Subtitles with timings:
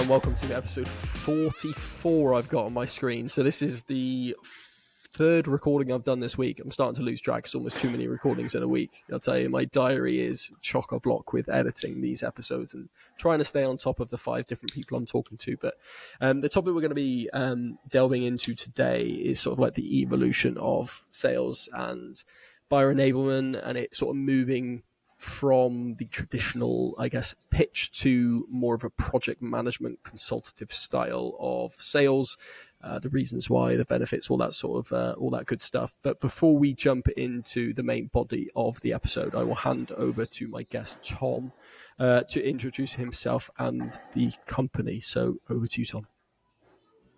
[0.00, 3.28] and welcome to episode 44 I've got on my screen.
[3.28, 6.58] So, this is the third recording I've done this week.
[6.58, 7.44] I'm starting to lose track.
[7.44, 9.04] It's almost too many recordings in a week.
[9.12, 12.88] I'll tell you, my diary is chock a block with editing these episodes and
[13.18, 15.58] trying to stay on top of the five different people I'm talking to.
[15.58, 15.74] But
[16.22, 19.74] um, the topic we're going to be um, delving into today is sort of like
[19.74, 22.16] the evolution of sales and
[22.70, 24.82] buyer enablement and it sort of moving
[25.20, 31.72] from the traditional, I guess, pitch to more of a project management consultative style of
[31.72, 32.38] sales.
[32.82, 35.94] Uh, the reasons why, the benefits, all that sort of, uh, all that good stuff.
[36.02, 40.24] But before we jump into the main body of the episode, I will hand over
[40.24, 41.52] to my guest Tom
[41.98, 45.00] uh, to introduce himself and the company.
[45.00, 46.06] So over to you, Tom.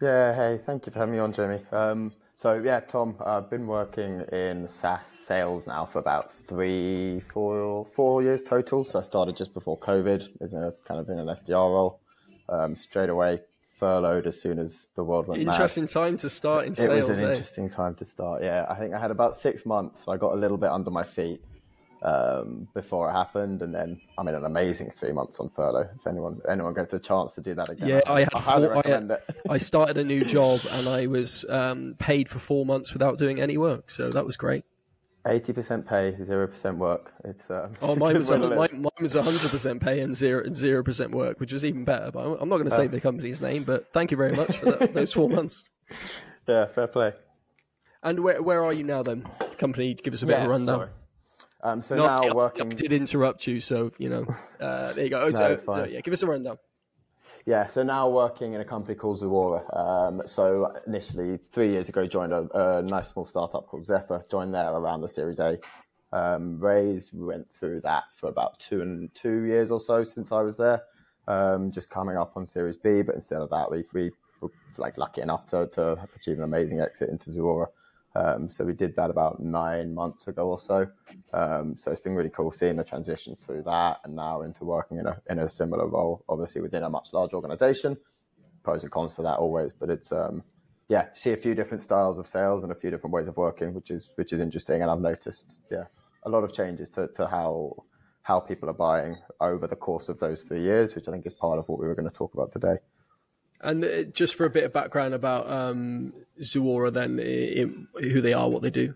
[0.01, 1.61] Yeah, hey, thank you for having me on, Jamie.
[1.71, 7.87] Um, so yeah, Tom, I've been working in SaaS sales now for about three, four,
[7.87, 8.83] four years total.
[8.83, 12.01] So I started just before COVID, as a kind of in an SDR role.
[12.49, 13.43] Um, straight away
[13.79, 15.91] furloughed as soon as the world went interesting mad.
[15.91, 17.07] time to start in sales.
[17.07, 17.31] It was an eh?
[17.31, 18.43] interesting time to start.
[18.43, 20.05] Yeah, I think I had about six months.
[20.05, 21.41] So I got a little bit under my feet
[22.03, 25.89] um, before it happened, and then I'm in an amazing three months on furlough.
[25.97, 28.67] If anyone anyone gets a chance to do that again, yeah, I, had I highly
[28.67, 29.41] four, recommend had- it.
[29.49, 33.41] I started a new job and I was um, paid for four months without doing
[33.41, 34.65] any work, so that was great.
[35.25, 37.13] Eighty percent pay, zero percent work.
[37.25, 40.83] It's uh, Oh, mine was a, mine, mine was hundred percent pay and zero zero
[40.83, 42.11] percent work, which was even better.
[42.11, 44.73] But I'm not going to say the company's name, but thank you very much for
[44.73, 45.71] that, those four months.
[46.49, 47.13] Yeah, fair play.
[48.03, 49.25] And where where are you now then?
[49.39, 50.79] The company, give us a bit of a rundown.
[50.79, 50.91] sorry.
[51.63, 52.69] Um, so No, I- now I working.
[52.71, 54.27] did interrupt you, so you know.
[54.61, 55.21] Uh, there you go.
[55.27, 55.81] Oh, so, it's fine.
[55.81, 56.59] so, yeah, give us a rundown.
[57.47, 59.63] Yeah, so now working in a company called Zuora.
[59.77, 62.47] Um, so initially, three years ago, joined a,
[62.79, 64.25] a nice small startup called Zephyr.
[64.31, 65.59] Joined there around the Series A
[66.13, 67.13] um, raise.
[67.13, 70.57] We went through that for about two and two years or so since I was
[70.57, 70.83] there.
[71.27, 74.97] Um, just coming up on Series B, but instead of that, we, we were like
[74.99, 77.67] lucky enough to, to achieve an amazing exit into Zuora.
[78.15, 80.87] Um, so we did that about nine months ago or so.
[81.33, 84.99] Um, so it's been really cool seeing the transition through that and now into working
[84.99, 87.97] in a in a similar role, obviously within a much larger organization.
[88.63, 90.43] Pros and cons to that always, but it's um,
[90.89, 93.75] yeah, see a few different styles of sales and a few different ways of working,
[93.75, 94.83] which is which is interesting.
[94.83, 95.85] And I've noticed yeah
[96.25, 97.85] a lot of changes to, to how
[98.23, 101.35] how people are buying over the course of those three years, which I think is
[101.35, 102.77] part of what we were going to talk about today.
[103.63, 108.21] And uh, just for a bit of background about um, Zuora, then i i who
[108.21, 108.95] they are, what they do.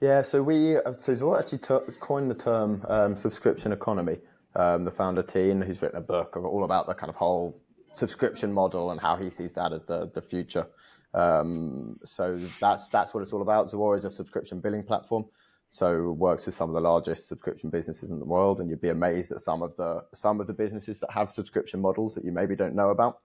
[0.00, 4.18] Yeah, so we uh, so Zuora actually coined the term um, subscription economy.
[4.56, 7.60] Um, the founder Tien, who's written a book all about the kind of whole
[7.92, 10.66] subscription model and how he sees that as the the future.
[11.14, 13.70] Um, so that's that's what it's all about.
[13.70, 15.24] Zuora is a subscription billing platform,
[15.70, 18.90] so works with some of the largest subscription businesses in the world, and you'd be
[18.90, 22.32] amazed at some of the some of the businesses that have subscription models that you
[22.32, 23.20] maybe don't know about,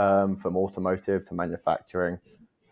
[0.00, 2.18] um, from automotive to manufacturing.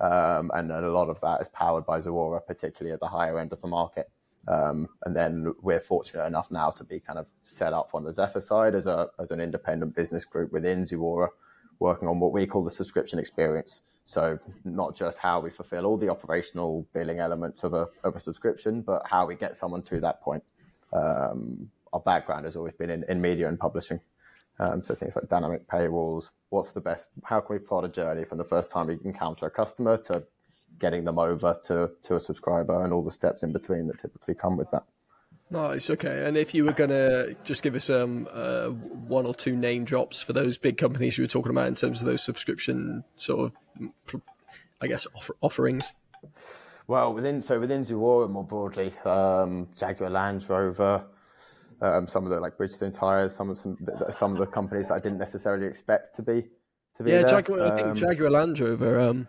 [0.01, 3.53] Um, and a lot of that is powered by Zuora, particularly at the higher end
[3.53, 4.11] of the market.
[4.47, 8.13] Um, and then we're fortunate enough now to be kind of set up on the
[8.13, 11.29] Zephyr side as a as an independent business group within Zuora,
[11.81, 13.83] working on what we call the subscription experience.
[14.07, 18.21] So not just how we fulfill all the operational billing elements of a of a
[18.21, 20.45] subscription, but how we get someone to that point.
[20.95, 24.01] Um, our background has always been in, in media and publishing.
[24.61, 28.25] Um, so things like dynamic paywalls, what's the best, how can we plot a journey
[28.25, 30.25] from the first time we encounter a customer to
[30.79, 34.35] getting them over to, to a subscriber and all the steps in between that typically
[34.35, 34.85] come with that.
[35.51, 35.89] Nice.
[35.89, 36.27] Okay.
[36.27, 39.85] And if you were going to just give us um, uh, one or two name
[39.85, 43.53] drops for those big companies you were talking about in terms of those subscription sort
[43.81, 44.21] of,
[44.81, 45.95] I guess, offer, offerings.
[46.87, 51.05] Well, within so within Zuora more broadly, um, Jaguar Land Rover,
[51.81, 53.77] um, some of the like Bridgestone tires, some of some
[54.11, 56.49] some of the companies that I didn't necessarily expect to be
[56.97, 57.29] to be Yeah, there.
[57.29, 59.01] Jaguar, I think Um, Jaguar Land Rover.
[59.01, 59.29] Um,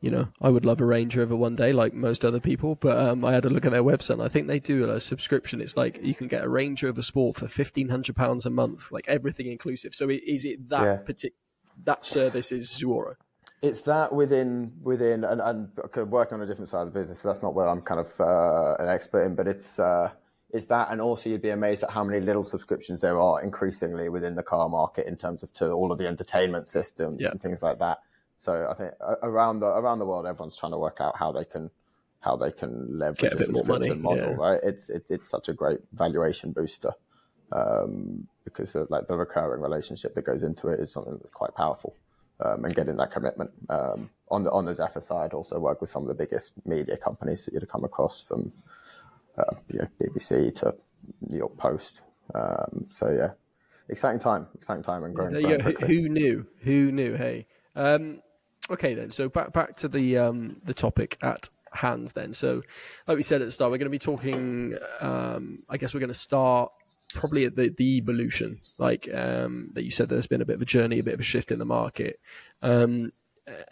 [0.00, 2.74] you know, I would love a Range Rover one day, like most other people.
[2.74, 5.00] But um, I had a look at their website, and I think they do a
[5.00, 5.60] subscription.
[5.60, 8.92] It's like you can get a Range Rover Sport for fifteen hundred pounds a month,
[8.92, 9.94] like everything inclusive.
[9.94, 10.98] So is it that Yeah.
[11.04, 11.32] partic-
[11.84, 13.16] that service is Zuora?
[13.62, 17.20] It's that within within and, and okay, working on a different side of the business.
[17.20, 20.10] So that's not where I'm kind of uh, an expert in, but it's uh,
[20.56, 24.08] it's that, and also you'd be amazed at how many little subscriptions there are increasingly
[24.08, 27.30] within the car market in terms of to all of the entertainment systems Yeah.
[27.30, 27.98] and things like that.
[28.38, 28.92] So I think
[29.22, 31.70] around the around the world, everyone's trying to work out how they can
[32.20, 34.34] how they can leverage Get a bit more money, model, yeah.
[34.34, 34.60] right?
[34.62, 36.92] It's it, it's such a great valuation booster
[37.52, 41.54] um, because of, like the recurring relationship that goes into it is something that's quite
[41.54, 41.94] powerful.
[42.44, 45.88] Um, and getting that commitment um, on the on the Zephyr side, also work with
[45.88, 48.52] some of the biggest media companies that you'd come across from
[49.38, 50.74] uh, you know, BBC to
[51.28, 52.00] New York Post.
[52.34, 53.30] Um, so yeah,
[53.88, 55.34] exciting time, exciting time, and growing.
[55.46, 56.46] Yeah, who, who knew?
[56.60, 57.14] Who knew?
[57.14, 57.46] Hey.
[57.74, 58.22] Um,
[58.70, 59.10] okay then.
[59.10, 62.32] So back back to the um, the topic at hand then.
[62.32, 62.62] So,
[63.06, 64.76] like we said at the start, we're going to be talking.
[65.00, 66.72] Um, I guess we're going to start
[67.14, 70.08] probably at the, the evolution, like um, that you said.
[70.08, 72.16] There's been a bit of a journey, a bit of a shift in the market,
[72.62, 73.12] um,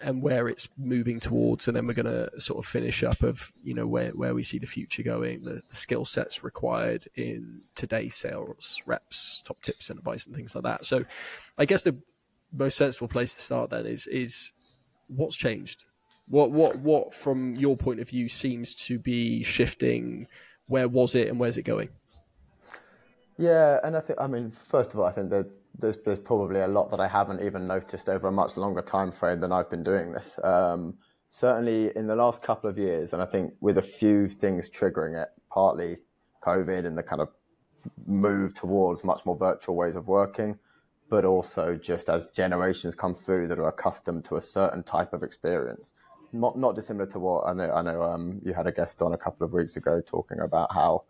[0.00, 3.50] and where it's moving towards, and then we're going to sort of finish up of
[3.62, 7.60] you know where where we see the future going, the, the skill sets required in
[7.74, 10.84] today's sales reps, top tips and advice, and things like that.
[10.84, 11.00] So,
[11.58, 11.96] I guess the
[12.52, 14.52] most sensible place to start then is is
[15.08, 15.84] what's changed
[16.28, 20.26] what what what from your point of view seems to be shifting?
[20.68, 21.90] Where was it and where's it going?
[23.36, 26.60] Yeah, and I think I mean first of all, I think that there's there's probably
[26.60, 29.70] a lot that I haven't even noticed over a much longer time frame than I've
[29.70, 30.38] been doing this.
[30.42, 30.94] Um,
[31.28, 35.20] certainly in the last couple of years, and I think with a few things triggering
[35.20, 35.98] it, partly
[36.42, 37.28] COVID and the kind of
[38.06, 40.58] move towards much more virtual ways of working,
[41.10, 45.22] but also just as generations come through that are accustomed to a certain type of
[45.22, 45.92] experience
[46.34, 47.72] not not dissimilar to what I know.
[47.72, 50.72] I know um, you had a guest on a couple of weeks ago talking about
[50.72, 51.04] how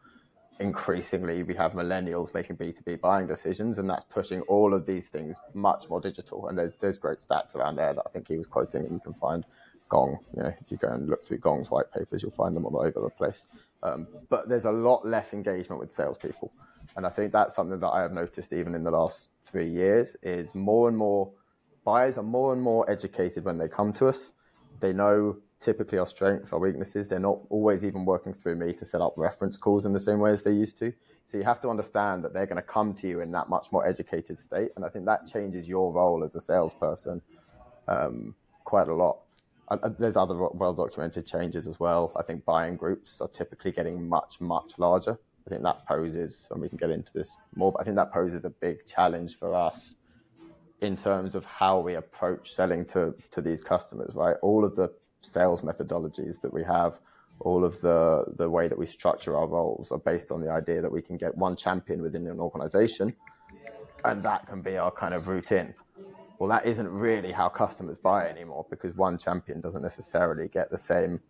[0.60, 4.86] increasingly we have millennials making B two B buying decisions, and that's pushing all of
[4.86, 6.48] these things much more digital.
[6.48, 9.00] And there's there's great stats around there that I think he was quoting, and you
[9.00, 9.44] can find
[9.88, 10.18] Gong.
[10.36, 12.78] You know, if you go and look through Gong's white papers, you'll find them all
[12.78, 13.48] over the place.
[13.82, 16.52] Um, but there's a lot less engagement with salespeople,
[16.96, 20.16] and I think that's something that I have noticed even in the last three years.
[20.22, 21.30] Is more and more
[21.84, 24.32] buyers are more and more educated when they come to us
[24.80, 27.08] they know typically our strengths, our weaknesses.
[27.08, 30.18] They're not always even working through me to set up reference calls in the same
[30.18, 30.92] way as they used to.
[31.26, 33.68] So you have to understand that they're going to come to you in that much
[33.72, 34.70] more educated state.
[34.76, 37.22] And I think that changes your role as a salesperson
[37.88, 38.34] um,
[38.64, 39.20] quite a lot.
[39.68, 42.12] Uh, there's other well documented changes as well.
[42.16, 45.18] I think buying groups are typically getting much, much larger.
[45.46, 48.12] I think that poses, and we can get into this more, but I think that
[48.12, 49.94] poses a big challenge for us
[50.80, 54.36] in terms of how we approach selling to to these customers, right?
[54.42, 54.92] All of the
[55.24, 57.00] sales methodologies that we have,
[57.40, 60.80] all of the the way that we structure our roles are based on the idea
[60.80, 63.14] that we can get one champion within an organization,
[64.04, 65.74] and that can be our kind of routine.
[66.38, 70.78] Well, that isn't really how customers buy anymore because one champion doesn't necessarily get the
[70.78, 71.20] same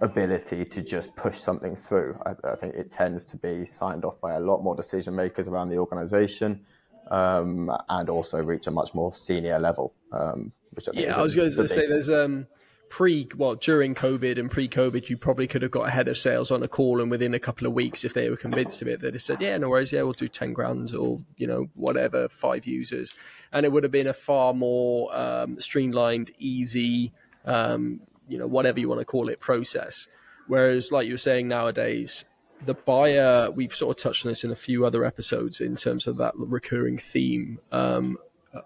[0.00, 2.18] ability to just push something through.
[2.26, 5.48] I, I think it tends to be signed off by a lot more decision makers
[5.48, 6.64] around the organization
[7.10, 9.94] um, and also reach a much more senior level.
[10.12, 12.46] Um, which I yeah, I was going to say there's um,
[12.88, 16.62] pre well during COVID and pre-COVID, you probably could have got ahead of sales on
[16.62, 19.14] a call, and within a couple of weeks, if they were convinced of it, they'd
[19.14, 22.66] have said, "Yeah, no worries, yeah, we'll do ten grand or you know whatever, five
[22.66, 23.14] users,"
[23.52, 27.12] and it would have been a far more um, streamlined, easy,
[27.44, 30.08] um, you know, whatever you want to call it, process.
[30.46, 32.24] Whereas, like you were saying nowadays,
[32.64, 36.06] the buyer we've sort of touched on this in a few other episodes in terms
[36.06, 38.18] of that recurring theme um,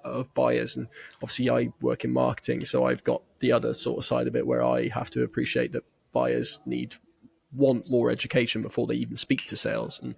[0.05, 0.76] of buyers.
[0.76, 0.88] And
[1.23, 4.46] obviously i work in marketing so i've got the other sort of side of it
[4.46, 6.94] where i have to appreciate that buyers need
[7.52, 10.00] want more education before they even speak to sales.
[10.02, 10.14] And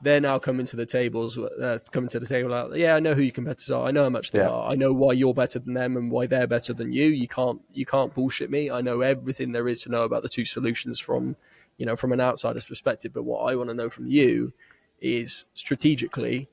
[0.00, 3.14] they're now coming to the tables uh, coming to the table like, yeah i know
[3.14, 3.86] who your competitors are.
[3.86, 4.48] I know how much they yeah.
[4.48, 4.70] are.
[4.70, 7.04] I know why you're better than them and why they're better than you.
[7.04, 8.68] You can't you can't bullshit me.
[8.70, 11.36] I know everything there is to know about the two solutions from
[11.78, 13.12] you know, from an outsider's perspective.
[13.12, 14.52] But what I want to know from you
[15.00, 16.48] is strategically,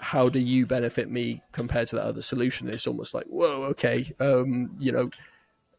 [0.00, 2.68] how do you benefit me compared to that other solution?
[2.68, 5.10] It's almost like, whoa, okay, um, you know,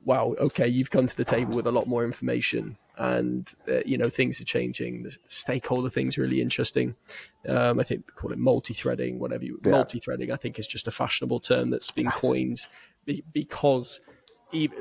[0.05, 3.97] wow, okay, you've come to the table with a lot more information, and uh, you
[3.97, 5.03] know things are changing.
[5.03, 6.95] The stakeholder thing's really interesting.
[7.47, 9.71] Um, I think call it multi-threading, whatever you yeah.
[9.71, 10.31] multi-threading.
[10.31, 12.57] I think is just a fashionable term that's been coined
[13.33, 14.01] because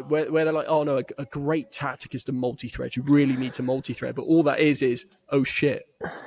[0.08, 2.96] where, where they're like, oh no, a, a, great tactic is to multi-thread.
[2.96, 5.86] You really need to multi-thread, but all that is is, oh shit,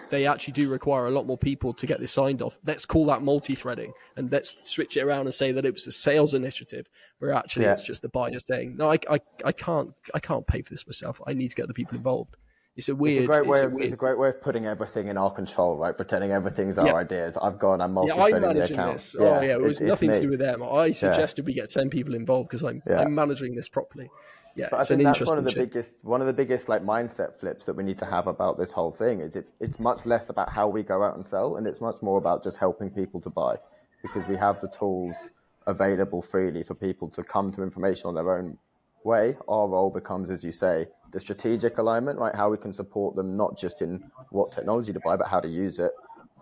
[0.10, 2.58] they actually do require a lot more people to get this signed off.
[2.66, 5.92] Let's call that multi-threading, and let's switch it around and say that it was a
[5.92, 6.88] sales initiative,
[7.20, 7.74] where actually yeah.
[7.74, 10.88] it's just the buyer saying, no, I, I, I can't, I can't pay for this
[10.88, 11.20] myself.
[11.28, 12.38] I need to get the people involved.
[12.76, 13.24] It's a weird.
[13.24, 13.52] It's a great way.
[13.52, 13.86] It's, of, a, weird...
[13.86, 15.96] it's a great way of putting everything in our control, right?
[15.96, 17.38] Pretending everything's our ideas.
[17.38, 17.82] I've gone.
[17.82, 18.94] I'm multi-threading yeah, I'm the account.
[18.94, 19.16] This.
[19.20, 20.64] Oh yeah, it was it's, nothing it's to do with them.
[20.64, 21.48] I suggested yeah.
[21.48, 23.02] we get ten people involved because I'm yeah.
[23.02, 24.10] I'm managing this properly.
[24.56, 27.40] Yeah, but I think that's one of the biggest one of the biggest like mindset
[27.40, 29.20] flips that we need to have about this whole thing.
[29.20, 32.02] Is it's it's much less about how we go out and sell, and it's much
[32.02, 33.58] more about just helping people to buy
[34.02, 35.30] because we have the tools
[35.68, 38.58] available freely for people to come to information on their own
[39.04, 39.36] way.
[39.48, 42.36] Our role becomes, as you say, the strategic alignment, right?
[42.36, 45.48] How we can support them not just in what technology to buy, but how to
[45.48, 45.92] use it,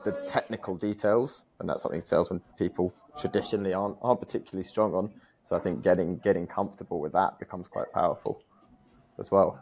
[0.03, 5.11] the technical details, and that's something salesmen people traditionally aren't aren't particularly strong on.
[5.43, 8.41] So I think getting getting comfortable with that becomes quite powerful
[9.19, 9.61] as well.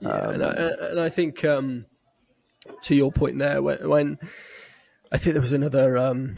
[0.00, 0.48] Yeah, um, and, I,
[0.90, 1.86] and I think um,
[2.82, 4.18] to your point there, when, when
[5.10, 6.36] I think there was another um,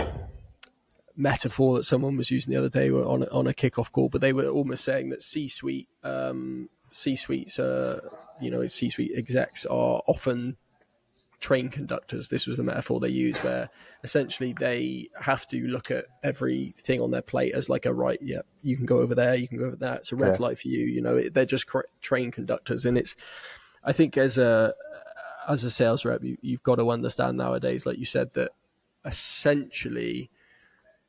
[1.17, 4.33] metaphor that someone was using the other day on on a kickoff call, but they
[4.33, 5.89] were almost saying that C-suite,
[6.95, 8.01] um, C-suites, uh,
[8.41, 10.57] you know, C-suite execs are often
[11.41, 12.29] train conductors.
[12.29, 13.69] This was the metaphor they used, where
[14.03, 18.19] essentially they have to look at everything on their plate as like a right.
[18.23, 19.97] Yeah, you can go over there, you can go over there.
[19.97, 20.47] It's a red yeah.
[20.47, 20.87] light for you.
[20.87, 21.67] You know, they're just
[22.01, 23.15] train conductors, and it's.
[23.87, 24.73] I think as a
[25.47, 28.53] as a sales rep, you, you've got to understand nowadays, like you said, that
[29.05, 30.31] essentially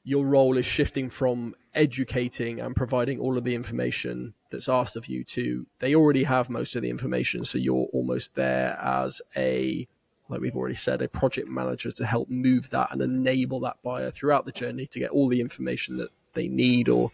[0.04, 5.08] your role is shifting from educating and providing all of the information that's asked of
[5.08, 9.88] you to they already have most of the information so you're almost there as a
[10.30, 14.10] like we've already said, a project manager to help move that and enable that buyer
[14.10, 17.12] throughout the journey to get all the information that they need or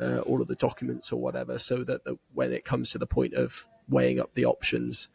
[0.00, 3.06] uh, all of the documents or whatever, so that the, when it comes to the
[3.06, 5.08] point of weighing up the options,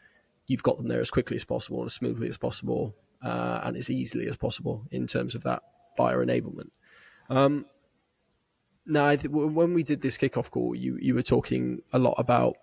[0.45, 3.77] you've got them there as quickly as possible and as smoothly as possible uh, and
[3.77, 5.63] as easily as possible in terms of that
[5.97, 6.69] buyer enablement.
[7.29, 7.65] Um,
[8.87, 12.55] now, th- when we did this kickoff call, you you were talking a lot about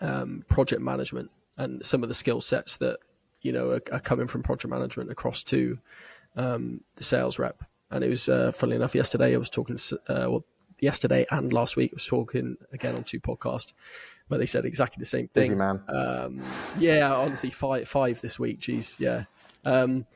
[0.00, 2.98] um, project management and some of the skill sets that
[3.42, 5.78] you know, are, are coming from project management across to
[6.36, 7.62] um, the sales rep.
[7.90, 9.76] And it was, uh, funnily enough, yesterday I was talking,
[10.08, 10.44] uh, well,
[10.80, 13.74] yesterday and last week I was talking again on two podcasts
[14.28, 15.42] where they said exactly the same thing.
[15.42, 15.82] Busy man.
[15.88, 16.40] Um,
[16.78, 18.60] yeah, honestly, five, five this week.
[18.60, 19.24] Geez, yeah.
[19.64, 20.06] Um,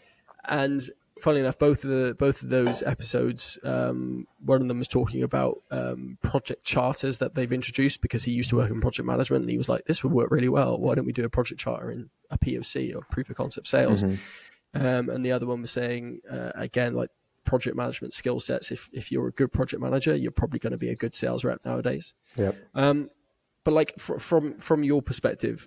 [0.46, 0.80] and
[1.20, 5.23] funnily enough, both of the both of those episodes, um, one of them was talking
[5.23, 9.42] about um, project charters that they've introduced because he used to work in project management,
[9.42, 10.78] and he was like, "This would work really well.
[10.78, 14.02] Why don't we do a project charter in a POC or proof of concept sales?"
[14.02, 14.87] Mm-hmm.
[14.87, 17.11] Um, and the other one was saying uh, again, like
[17.44, 18.70] project management skill sets.
[18.70, 21.44] If if you're a good project manager, you're probably going to be a good sales
[21.44, 22.14] rep nowadays.
[22.37, 22.54] Yep.
[22.75, 23.11] Um,
[23.64, 25.66] but like fr- from from your perspective,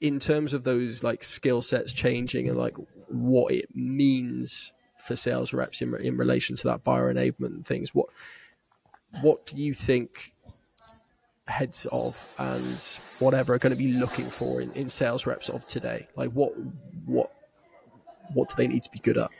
[0.00, 2.74] in terms of those like skill sets changing and like
[3.08, 8.06] what it means for sales reps in, in relation to that buyer enablement things, what
[9.22, 10.32] what do you think
[11.46, 15.66] heads of and whatever are going to be looking for in, in sales reps of
[15.66, 16.06] today?
[16.14, 16.52] Like what
[17.06, 17.32] what
[18.34, 19.30] what do they need to be good at?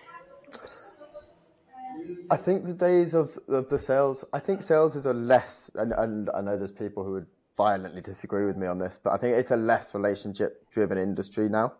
[2.30, 5.92] I think the days of, of the sales, I think sales is a less, and,
[5.92, 7.26] and I know there's people who would
[7.58, 11.48] violently disagree with me on this, but I think it's a less relationship driven industry
[11.50, 11.74] now.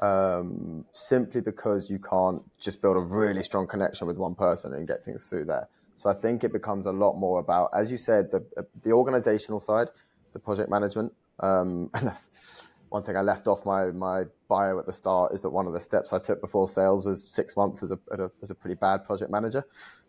[0.00, 4.88] Um, simply because you can't just build a really strong connection with one person and
[4.88, 5.68] get things through there.
[5.98, 8.42] So I think it becomes a lot more about, as you said, the
[8.82, 9.88] the organizational side,
[10.32, 11.12] the project management.
[11.40, 15.42] Um, and that's one thing I left off my my bio at the start is
[15.42, 18.30] that one of the steps I took before sales was six months as a, a
[18.42, 19.64] as a pretty bad project manager.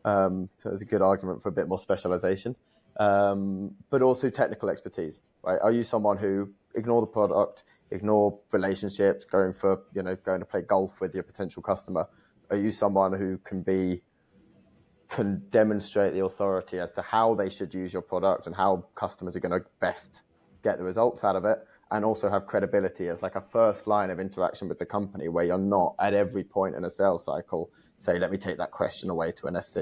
[0.05, 2.55] Um, so it's a good argument for a bit more specialization
[2.97, 5.21] um, but also technical expertise.
[5.43, 5.59] Right?
[5.61, 10.45] Are you someone who ignore the product, ignore relationships, going for you know going to
[10.45, 12.07] play golf with your potential customer?
[12.49, 14.01] Are you someone who can be
[15.09, 19.35] can demonstrate the authority as to how they should use your product and how customers
[19.35, 20.23] are going to best
[20.63, 21.59] get the results out of it?
[21.93, 25.45] and also have credibility as like a first line of interaction with the company where
[25.45, 29.09] you're not at every point in a sales cycle say let me take that question
[29.09, 29.77] away to an sc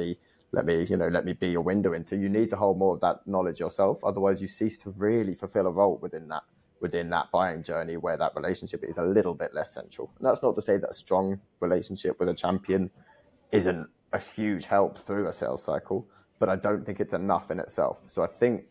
[0.53, 2.17] let me, you know, let me be your window into.
[2.17, 4.03] You need to hold more of that knowledge yourself.
[4.03, 6.43] Otherwise, you cease to really fulfill a role within that
[6.81, 10.11] within that buying journey where that relationship is a little bit less central.
[10.17, 12.89] And that's not to say that a strong relationship with a champion
[13.51, 16.07] isn't a huge help through a sales cycle,
[16.39, 18.01] but I don't think it's enough in itself.
[18.07, 18.65] So I think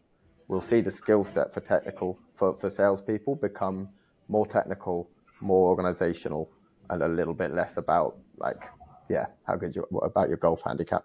[0.49, 3.89] we'll see the skill set for technical for, for salespeople become
[4.27, 5.09] more technical,
[5.41, 6.51] more organizational,
[6.91, 8.65] and a little bit less about like,
[9.09, 11.05] yeah, how good you what about your golf handicap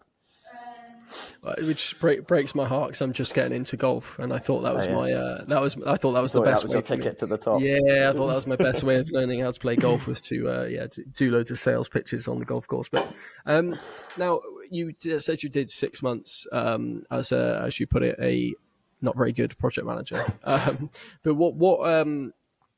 [1.43, 4.73] which break, breaks my heart because I'm just getting into golf, and I thought that
[4.73, 4.95] was oh, yeah.
[4.95, 6.81] my uh, that was I thought that was the best was way.
[6.81, 7.19] to ticket me.
[7.19, 7.61] to the top.
[7.61, 10.21] Yeah, I thought that was my best way of learning how to play golf was
[10.21, 12.89] to uh, yeah to do loads of sales pitches on the golf course.
[12.89, 13.11] But
[13.45, 13.77] um,
[14.17, 18.53] now you said you did six months um, as a, as you put it a
[19.01, 20.17] not very good project manager.
[20.43, 20.89] Um,
[21.23, 22.31] but what what um,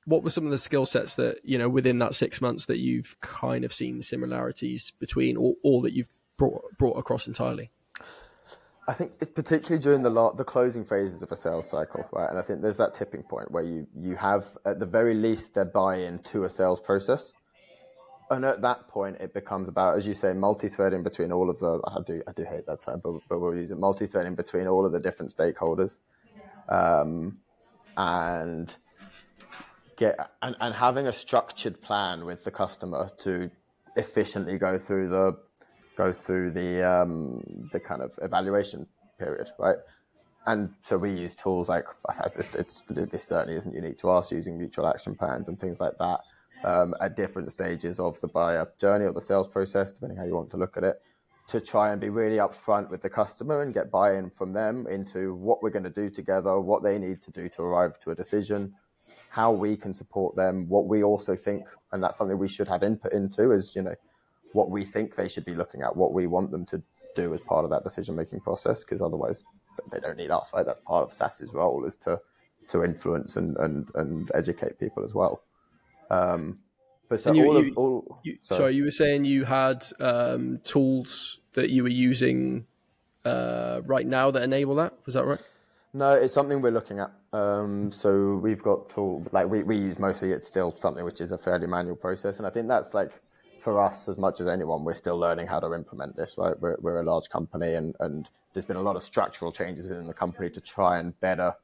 [0.05, 2.77] what were some of the skill sets that you know within that six months that
[2.77, 6.07] you've kind of seen similarities between, or, or that you've
[6.38, 7.72] brought brought across entirely?
[8.89, 12.29] I think it's particularly during the the closing phases of a sales cycle, right?
[12.29, 15.53] And I think there's that tipping point where you you have at the very least
[15.53, 17.34] their buy-in to a sales process,
[18.29, 21.82] and at that point it becomes about, as you say, multi-threading between all of the.
[21.86, 23.77] I do I do hate that term, but, but we'll use it.
[23.77, 25.98] Multi-threading between all of the different stakeholders,
[26.70, 27.39] um,
[27.98, 28.74] and
[29.98, 33.51] get and, and having a structured plan with the customer to
[33.98, 35.38] efficiently go through the
[35.98, 38.88] go through the um, the kind of evaluation
[39.20, 39.77] period, right?
[40.46, 41.86] And so we use tools like
[42.25, 45.98] it's, it's, this certainly isn't unique to us using mutual action plans and things like
[46.00, 46.22] that,
[46.63, 50.36] um, at different stages of the buyer journey or the sales process, depending how you
[50.36, 51.01] want to look at it,
[51.50, 55.36] to try and be really upfront with the customer and get buy-in from them into
[55.36, 58.16] what we're going to do together, what they need to do to arrive to a
[58.16, 58.74] decision,
[59.30, 62.84] how we can support them, what we also think, and that's something we should have
[62.84, 63.96] input into is, you know,
[64.54, 66.82] what we think they should be looking at, what we want them to
[67.16, 69.44] do as part of that decision making process, because otherwise
[69.92, 70.66] they don't need us, right?
[70.66, 72.20] That's part of SaaS's role is to
[72.70, 75.42] to influence and and, and educate people as well.
[76.10, 76.60] Um,
[77.10, 78.20] but so you, all you, of all.
[78.24, 78.58] You, sorry.
[78.60, 78.75] sorry.
[78.75, 82.66] you were saying you had um, tools that you were using
[83.24, 84.94] uh, right now that enable that.
[85.06, 85.39] Was that right?
[85.94, 87.12] No, it's something we're looking at.
[87.34, 90.32] Um, so we've got tools like we, we use mostly.
[90.32, 93.12] It's still something which is a fairly manual process, and I think that's like
[93.59, 96.35] for us as much as anyone, we're still learning how to implement this.
[96.37, 99.87] Right, we're, we're a large company, and and there's been a lot of structural changes
[99.87, 101.55] within the company to try and better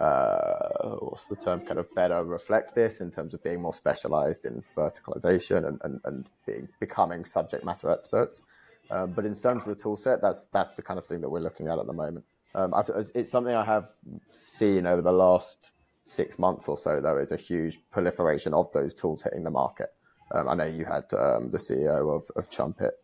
[0.00, 4.46] uh, what's the term, kind of better reflect this in terms of being more specialized
[4.46, 8.42] in verticalization and, and, and being, becoming subject matter experts.
[8.90, 11.28] Um, but in terms of the tool set, that's, that's the kind of thing that
[11.28, 12.24] we're looking at at the moment.
[12.54, 12.74] Um,
[13.14, 13.90] it's something I have
[14.32, 15.70] seen over the last
[16.06, 19.92] six months or so, though, is a huge proliferation of those tools hitting the market.
[20.32, 22.94] Um, I know you had um, the CEO of, of Trumpet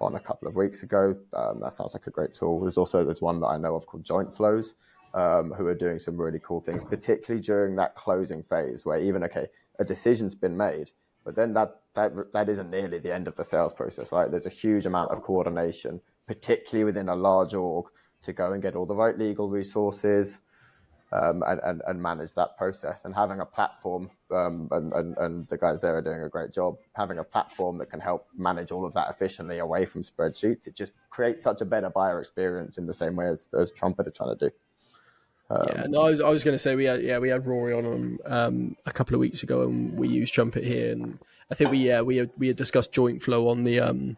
[0.00, 1.16] on a couple of weeks ago.
[1.32, 2.60] Um, that sounds like a great tool.
[2.60, 4.74] There's also there's one that I know of called Joint Flows,
[5.14, 9.22] um, who are doing some really cool things, particularly during that closing phase where even
[9.24, 9.46] okay,
[9.78, 10.90] a decision's been made,
[11.24, 14.30] but then that that that isn't nearly the end of the sales process, right?
[14.30, 17.86] There's a huge amount of coordination, particularly within a large org,
[18.22, 20.40] to go and get all the right legal resources.
[21.12, 23.04] Um, and, and, and, manage that process.
[23.04, 26.52] And having a platform, um, and, and, and, the guys there are doing a great
[26.52, 30.66] job, having a platform that can help manage all of that efficiently away from spreadsheets,
[30.66, 34.08] it just creates such a better buyer experience in the same way as, as Trumpet
[34.08, 34.54] are trying to do.
[35.50, 37.46] Um, yeah, no, I was, I was going to say we had yeah we had
[37.46, 41.18] Rory on um, a couple of weeks ago and we used Trumpet here and
[41.50, 44.16] I think we yeah we had, we had discussed joint flow on the um,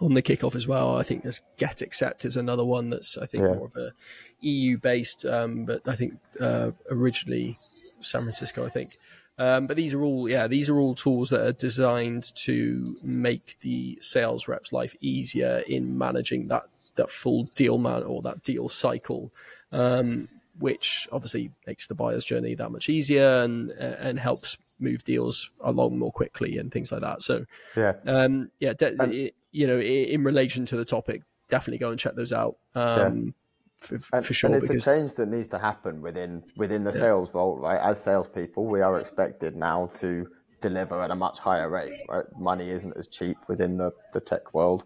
[0.00, 0.96] on the kickoff as well.
[0.96, 3.54] I think there's GetAccept is another one that's I think yeah.
[3.54, 3.92] more of a
[4.40, 7.56] EU based, um, but I think uh, originally
[8.00, 8.94] San Francisco I think.
[9.38, 13.58] Um, but these are all yeah these are all tools that are designed to make
[13.60, 16.64] the sales reps life easier in managing that
[16.96, 19.32] that full deal man or that deal cycle.
[19.72, 20.28] Um,
[20.58, 25.98] which obviously makes the buyer's journey that much easier and and helps move deals along
[25.98, 27.22] more quickly and things like that.
[27.22, 31.78] So yeah, um, yeah, de- and, it, you know, in relation to the topic, definitely
[31.78, 32.56] go and check those out.
[32.74, 33.30] Um, yeah.
[33.76, 34.86] For, and, for, sure, and it's because...
[34.86, 37.00] a change that needs to happen within within the yeah.
[37.00, 37.58] sales role.
[37.58, 40.28] Right, as salespeople, we are expected now to
[40.60, 42.00] deliver at a much higher rate.
[42.08, 44.84] Right, money isn't as cheap within the the tech world.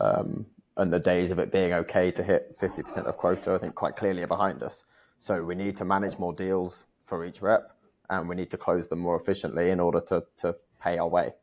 [0.00, 3.74] Um, and the days of it being okay to hit 50% of quota, I think
[3.74, 4.84] quite clearly are behind us.
[5.18, 7.76] So we need to manage more deals for each rep,
[8.08, 11.34] and we need to close them more efficiently in order to to pay our way.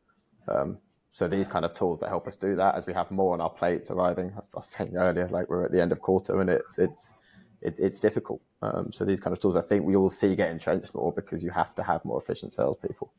[0.48, 0.78] Um,
[1.12, 3.40] so these kind of tools that help us do that as we have more on
[3.40, 4.32] our plates arriving.
[4.38, 7.14] As I was saying earlier, like we're at the end of quarter and it's it's
[7.62, 8.40] it, it's difficult.
[8.62, 11.42] Um, so these kind of tools, I think we all see get entrenched more because
[11.42, 13.12] you have to have more efficient salespeople.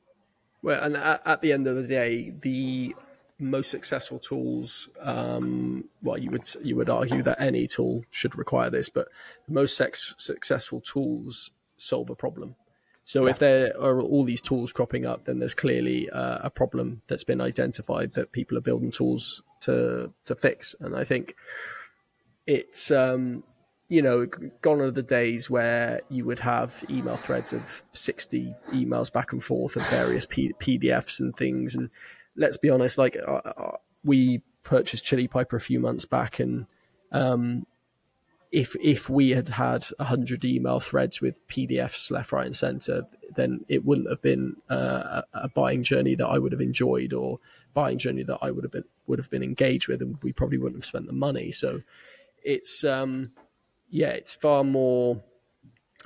[0.63, 2.95] Well, and at, at the end of the day, the
[3.39, 8.69] most successful tools, um, well, you would you would argue that any tool should require
[8.69, 9.07] this, but
[9.47, 12.55] the most sex, successful tools solve a problem.
[13.11, 13.31] So yeah.
[13.31, 17.25] if there are all these tools cropping up, then there's clearly uh, a problem that's
[17.25, 20.75] been identified that people are building tools to to fix.
[20.79, 21.35] And I think
[22.47, 23.43] it's um,
[23.89, 24.27] you know
[24.61, 29.43] gone are the days where you would have email threads of 60 emails back and
[29.43, 31.89] forth of various P- PDFs and things and
[32.35, 36.65] let's be honest, like uh, uh, we purchased Chili Piper a few months back, and
[37.11, 37.65] um,
[38.51, 43.63] if if we had had hundred email threads with PDFs left, right, and center, then
[43.69, 47.39] it wouldn't have been uh, a buying journey that I would have enjoyed, or
[47.73, 50.57] buying journey that I would have been would have been engaged with, and we probably
[50.57, 51.51] wouldn't have spent the money.
[51.51, 51.79] So
[52.43, 53.31] it's um,
[53.89, 55.21] yeah, it's far more.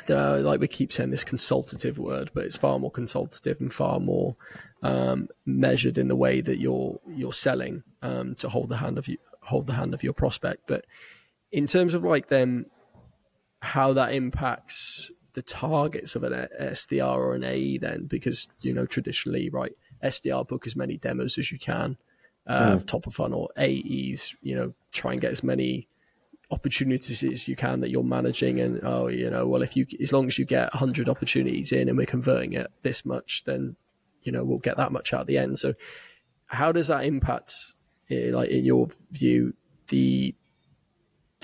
[0.10, 4.00] know, like we keep saying this consultative word, but it's far more consultative and far
[4.00, 4.36] more
[4.84, 9.08] um, measured in the way that you're you're selling um, to hold the hand of
[9.08, 10.68] you hold the hand of your prospect.
[10.68, 10.86] But
[11.52, 12.66] in terms of like then
[13.62, 18.86] how that impacts the targets of an SDR or an AE, then because you know
[18.86, 21.98] traditionally, right, SDR book as many demos as you can
[22.48, 22.74] uh, mm.
[22.74, 23.52] of top of funnel.
[23.58, 25.88] AEs, you know, try and get as many
[26.52, 30.14] opportunities as you can that you're managing and oh you know well if you as
[30.14, 33.76] long as you get 100 opportunities in and we're converting it this much then
[34.22, 35.58] you know we'll get that much out at the end.
[35.58, 35.74] So
[36.48, 37.54] how does that impact,
[38.10, 39.54] eh, like in your view,
[39.88, 40.36] the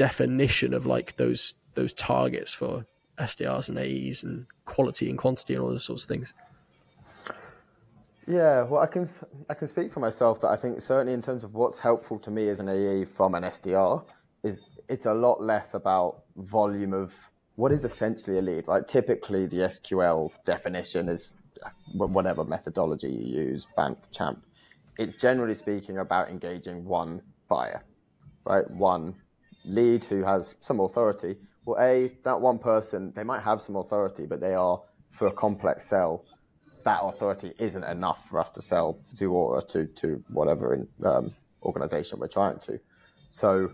[0.01, 2.83] definition of like those those targets for
[3.19, 6.33] SDRs and AEs and quality and quantity and all those sorts of things?
[8.27, 9.07] Yeah, well, I can
[9.47, 12.31] I can speak for myself that I think certainly in terms of what's helpful to
[12.31, 14.03] me as an AE from an SDR
[14.43, 17.13] is it's a lot less about volume of
[17.55, 18.87] what is essentially a lead, right?
[18.87, 21.69] Typically, the SQL definition is uh,
[22.17, 24.43] whatever methodology you use, BANT, CHAMP.
[24.97, 27.83] It's generally speaking about engaging one buyer,
[28.45, 28.67] right?
[28.71, 29.15] One
[29.65, 31.37] lead who has some authority.
[31.65, 35.31] Well, A, that one person, they might have some authority, but they are, for a
[35.31, 36.25] complex sell,
[36.83, 42.19] that authority isn't enough for us to sell Zuora to, to whatever in, um, organization
[42.19, 42.79] we're trying to.
[43.29, 43.71] So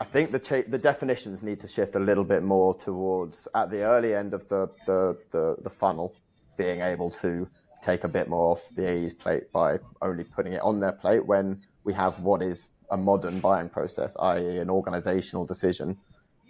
[0.00, 3.70] I think the cha- the definitions need to shift a little bit more towards at
[3.70, 6.14] the early end of the, the, the, the funnel,
[6.56, 7.48] being able to
[7.82, 11.24] take a bit more off the AE's plate by only putting it on their plate
[11.24, 15.96] when we have what is a modern buying process, i.e., an organizational decision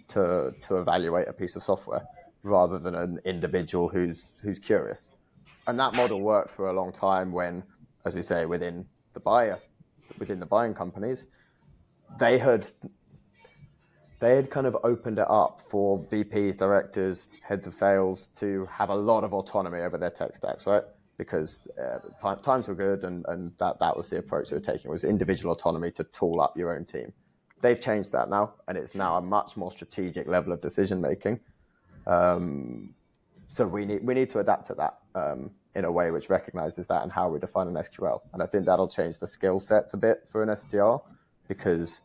[0.09, 2.03] to to evaluate a piece of software
[2.43, 5.11] rather than an individual who's who's curious.
[5.67, 7.63] And that model worked for a long time when,
[8.05, 9.59] as we say, within the buyer,
[10.17, 11.27] within the buying companies,
[12.17, 12.67] they had
[14.19, 18.89] they had kind of opened it up for VPs, directors, heads of sales to have
[18.89, 20.83] a lot of autonomy over their tech stacks, right?
[21.19, 24.89] Because uh, times were good, and, and that, that was the approach they were taking
[24.89, 27.13] was individual autonomy to tool up your own team.
[27.61, 31.41] They've changed that now, and it's now a much more strategic level of decision making.
[32.07, 32.95] Um,
[33.47, 36.87] so we need we need to adapt to that um, in a way which recognizes
[36.87, 38.21] that and how we define an SQL.
[38.33, 41.01] And I think that'll change the skill sets a bit for an SDR
[41.47, 42.01] because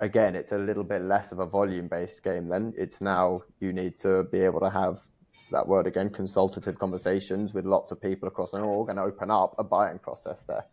[0.00, 2.74] again, it's a little bit less of a volume based game then.
[2.76, 5.00] It's now you need to be able to have
[5.50, 9.54] that word again, consultative conversations with lots of people across an org and open up
[9.58, 10.64] a buying process there.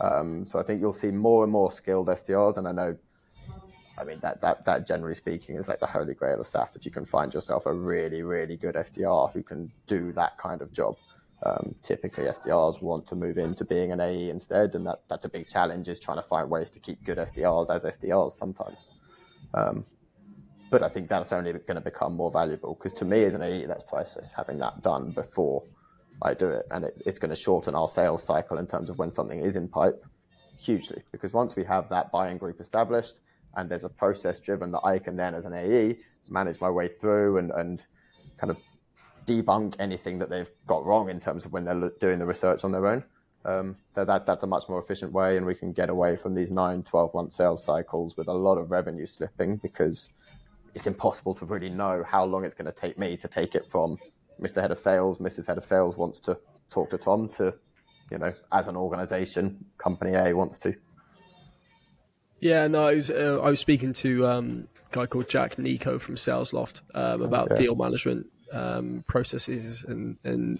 [0.00, 2.96] Um, so I think you'll see more and more skilled SDRs, and I know,
[3.98, 6.74] I mean that that that generally speaking is like the holy grail of SaaS.
[6.74, 10.62] If you can find yourself a really really good SDR who can do that kind
[10.62, 10.96] of job,
[11.44, 15.28] um, typically SDRs want to move into being an AE instead, and that, that's a
[15.28, 18.90] big challenge is trying to find ways to keep good SDRs as SDRs sometimes.
[19.52, 19.84] Um,
[20.70, 23.42] but I think that's only going to become more valuable because to me as an
[23.42, 25.64] AE, that's priceless having that done before
[26.22, 28.98] I do it, and it, it's going to shorten our sales cycle in terms of
[28.98, 30.04] when something is in pipe
[30.58, 31.02] hugely.
[31.12, 33.20] Because once we have that buying group established,
[33.56, 35.96] and there's a process driven that I can then as an AE
[36.30, 37.84] manage my way through and, and
[38.38, 38.60] kind of
[39.26, 42.72] debunk anything that they've got wrong in terms of when they're doing the research on
[42.72, 43.04] their own.
[43.44, 46.34] Um, that, that, that's a much more efficient way, and we can get away from
[46.34, 50.10] these nine, 12 month sales cycles with a lot of revenue slipping because
[50.74, 53.66] it's impossible to really know how long it's going to take me to take it
[53.66, 53.98] from
[54.40, 54.60] Mr.
[54.60, 55.46] Head of Sales, Mrs.
[55.46, 56.38] Head of Sales wants to
[56.70, 57.54] talk to Tom to,
[58.10, 60.74] you know, as an organization, company A wants to.
[62.40, 65.98] Yeah, no, I was, uh, I was speaking to um, a guy called Jack Nico
[65.98, 67.64] from SalesLoft um, about okay.
[67.64, 70.58] deal management um, processes and and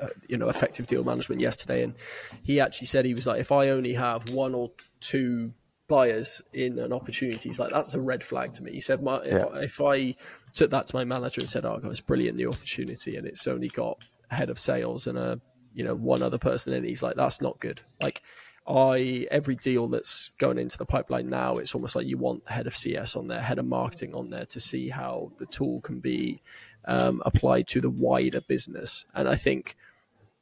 [0.00, 1.94] uh, you know effective deal management yesterday, and
[2.42, 4.70] he actually said he was like, if I only have one or
[5.00, 5.54] two
[5.88, 8.72] buyers in an opportunity, he's like, that's a red flag to me.
[8.72, 9.44] He said, my, if, yeah.
[9.44, 10.14] I, if I
[10.54, 13.46] took that to my manager and said, oh, God, it's brilliant the opportunity, and it's
[13.46, 15.40] only got a head of sales and a
[15.74, 17.80] you know one other person in, he's like, that's not good.
[18.00, 18.22] Like
[18.66, 22.66] I every deal that's going into the pipeline now, it's almost like you want head
[22.66, 26.00] of CS on there, head of marketing on there to see how the tool can
[26.00, 26.42] be
[26.84, 29.06] um, applied to the wider business.
[29.14, 29.76] And I think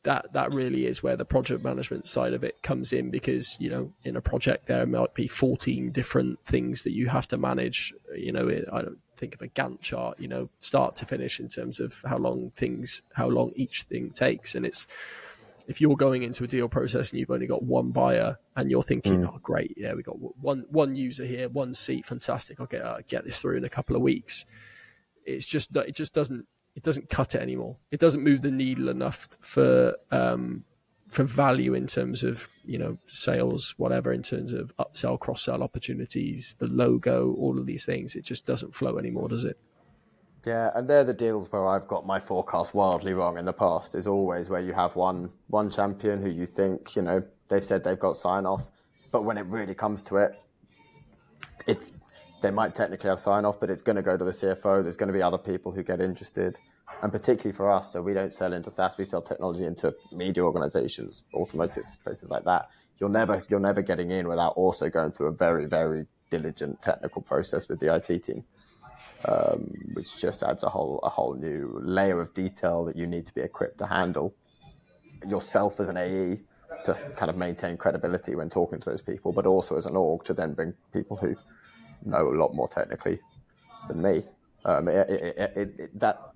[0.06, 3.68] that that really is where the project management side of it comes in because you
[3.68, 7.92] know in a project there might be 14 different things that you have to manage
[8.14, 11.48] you know i don't think of a gantt chart you know start to finish in
[11.48, 14.86] terms of how long things how long each thing takes and it's
[15.66, 18.82] if you're going into a deal process and you've only got one buyer and you're
[18.82, 19.28] thinking mm.
[19.34, 22.98] oh great yeah we got one one user here one seat fantastic i'll get uh,
[23.08, 24.44] get this through in a couple of weeks
[25.24, 27.76] it's just it just doesn't it doesn't cut it anymore.
[27.90, 30.62] It doesn't move the needle enough for um,
[31.08, 35.62] for value in terms of you know sales, whatever, in terms of upsell, cross sell
[35.62, 38.14] opportunities, the logo, all of these things.
[38.14, 39.58] It just doesn't flow anymore, does it?
[40.44, 43.94] Yeah, and they're the deals where I've got my forecast wildly wrong in the past.
[43.94, 47.84] Is always where you have one one champion who you think you know they said
[47.84, 48.70] they've got sign off,
[49.10, 50.38] but when it really comes to it,
[51.66, 51.96] it's
[52.46, 54.80] they might technically have sign off, but it's going to go to the CFO.
[54.80, 56.56] There's going to be other people who get interested.
[57.02, 60.44] And particularly for us, so we don't sell into SaaS, we sell technology into media
[60.44, 62.68] organizations, automotive places like that.
[63.00, 67.20] You're never, you're never getting in without also going through a very, very diligent technical
[67.20, 68.44] process with the IT team,
[69.24, 73.26] um, which just adds a whole, a whole new layer of detail that you need
[73.26, 74.32] to be equipped to handle
[75.26, 76.38] yourself as an AE
[76.84, 80.24] to kind of maintain credibility when talking to those people, but also as an org
[80.24, 81.34] to then bring people who
[82.04, 83.18] know a lot more technically
[83.88, 84.22] than me.
[84.64, 86.32] Um, it, it, it, that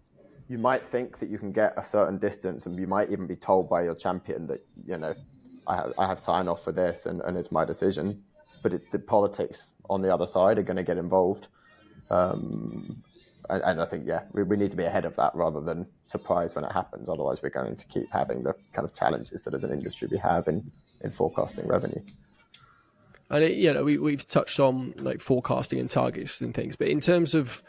[0.49, 3.37] you might think that you can get a certain distance, and you might even be
[3.37, 5.14] told by your champion that you know,
[5.66, 8.23] I have, I have sign off for this, and, and it's my decision.
[8.62, 11.49] But the politics on the other side are going to get involved.
[12.11, 13.03] Um,
[13.49, 15.87] and, and, I think, yeah, we, we need to be ahead of that rather than
[16.05, 17.09] surprised when it happens.
[17.09, 20.18] Otherwise, we're going to keep having the kind of challenges that as an industry we
[20.18, 20.70] have in,
[21.03, 22.03] in forecasting revenue.
[23.31, 26.88] And it, you know, we we've touched on like forecasting and targets and things, but
[26.88, 27.62] in terms of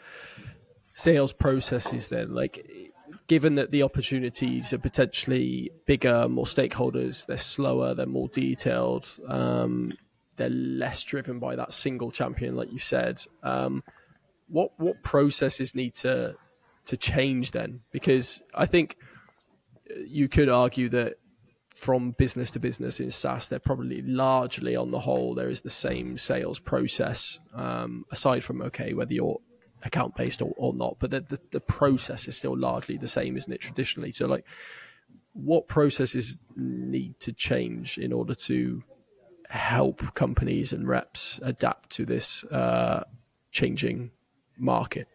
[0.92, 2.66] sales processes, then like
[3.28, 9.92] given that the opportunities are potentially bigger, more stakeholders, they're slower, they're more detailed, um,
[10.36, 13.20] they're less driven by that single champion, like you said.
[13.42, 13.82] Um,
[14.48, 16.34] what what processes need to
[16.86, 17.80] to change then?
[17.92, 18.96] Because I think
[20.06, 21.14] you could argue that
[21.82, 25.68] from business to business in SaaS, they're probably largely on the whole, there is the
[25.68, 29.40] same sales process, um, aside from, okay, whether you're
[29.82, 33.36] account based or, or not, but the, the, the, process is still largely the same,
[33.36, 34.12] isn't it, traditionally?
[34.12, 34.46] So, like,
[35.32, 38.80] what processes need to change in order to
[39.50, 43.02] help companies and reps adapt to this uh,
[43.50, 44.12] changing
[44.56, 45.08] market?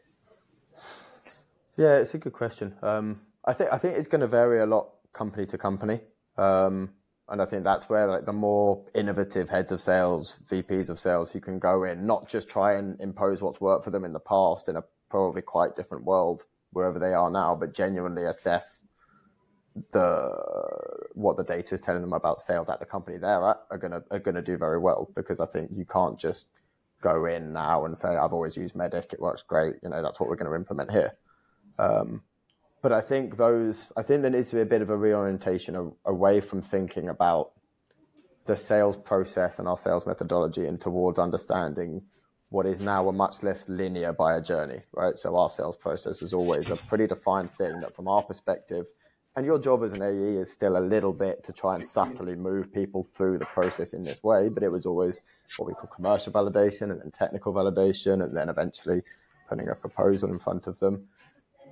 [1.78, 2.76] Yeah, it's a good question.
[2.82, 6.02] Um, I think I think it's going to vary a lot company to company.
[6.38, 6.91] Um,
[7.30, 11.32] and I think that's where like the more innovative heads of sales, VPs of sales
[11.32, 14.19] who can go in, not just try and impose what's worked for them in the
[14.19, 18.84] past in a probably quite different world wherever they are now, but genuinely assess
[19.91, 20.32] the
[21.13, 24.02] what the data is telling them about sales at the company they're at are gonna
[24.10, 25.10] are gonna do very well.
[25.15, 26.47] Because I think you can't just
[27.02, 30.19] go in now and say I've always used MEDDIC, it works great, you know that's
[30.19, 31.13] what we're going to implement here.
[31.78, 32.23] Um,
[32.82, 35.94] but I think those, I think there needs to be a bit of a reorientation
[36.06, 37.52] away from thinking about
[38.46, 42.04] the sales process and our sales methodology and towards understanding
[42.50, 45.18] what is now a much less linear buyer journey, right?
[45.18, 48.86] So our sales process is always a pretty defined thing that from our perspective,
[49.36, 52.36] and your job as an AE is still a little bit to try and subtly
[52.36, 55.22] move people through the process in this way, but it was always
[55.58, 59.02] what we call commercial validation and then technical validation and then eventually
[59.50, 61.08] putting a proposal in front of them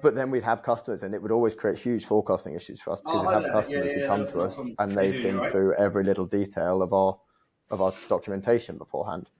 [0.05, 3.01] but then we'd have customers, and it would always create huge forecasting issues for us
[3.01, 5.51] because oh, we'd have customers yeah, yeah, who come to us and they've been right?
[5.51, 7.17] through every little detail of our
[7.71, 9.31] of our documentation beforehand,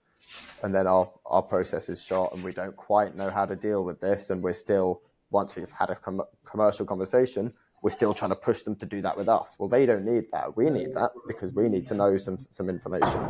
[0.64, 3.84] and then our our process is shot, and we don't quite know how to deal
[3.84, 7.52] with this, and we're still once we've had a com- commercial conversation,
[7.82, 9.54] we're still trying to push them to do that with us.
[9.60, 10.56] Well, they don't need that.
[10.56, 13.20] We need that because we need to know some some information.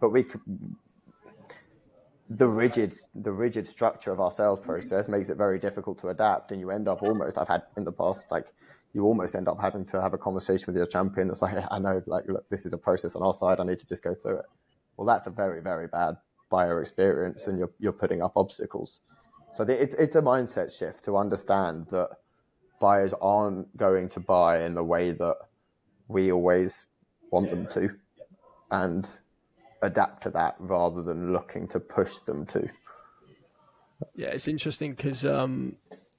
[0.00, 0.24] But we
[2.30, 6.52] the rigid the rigid structure of our sales process makes it very difficult to adapt
[6.52, 8.46] and you end up almost I've had in the past like
[8.92, 11.78] you almost end up having to have a conversation with your champion that's like I
[11.78, 13.60] know like look this is a process on our side.
[13.60, 14.44] I need to just go through it.
[14.96, 16.16] Well that's a very very bad
[16.50, 19.00] buyer experience and you're you're putting up obstacles.
[19.54, 22.10] So it's it's a mindset shift to understand that
[22.78, 25.36] buyers aren't going to buy in the way that
[26.08, 26.86] we always
[27.30, 27.90] want them to.
[28.70, 29.10] And
[29.82, 32.68] adapt to that rather than looking to push them to.
[34.14, 35.76] Yeah, it's interesting because, um,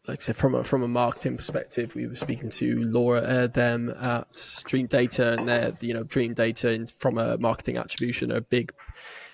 [0.08, 3.48] like I said, from a, from a marketing perspective, we were speaking to Laura uh,
[3.48, 8.74] them at Dreamdata, and they're you know Dreamdata from a marketing attribution are big.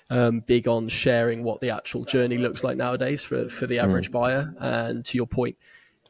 [0.07, 4.09] Um, big on sharing what the actual journey looks like nowadays for, for the average
[4.09, 4.11] mm.
[4.11, 4.53] buyer.
[4.59, 5.57] And to your point,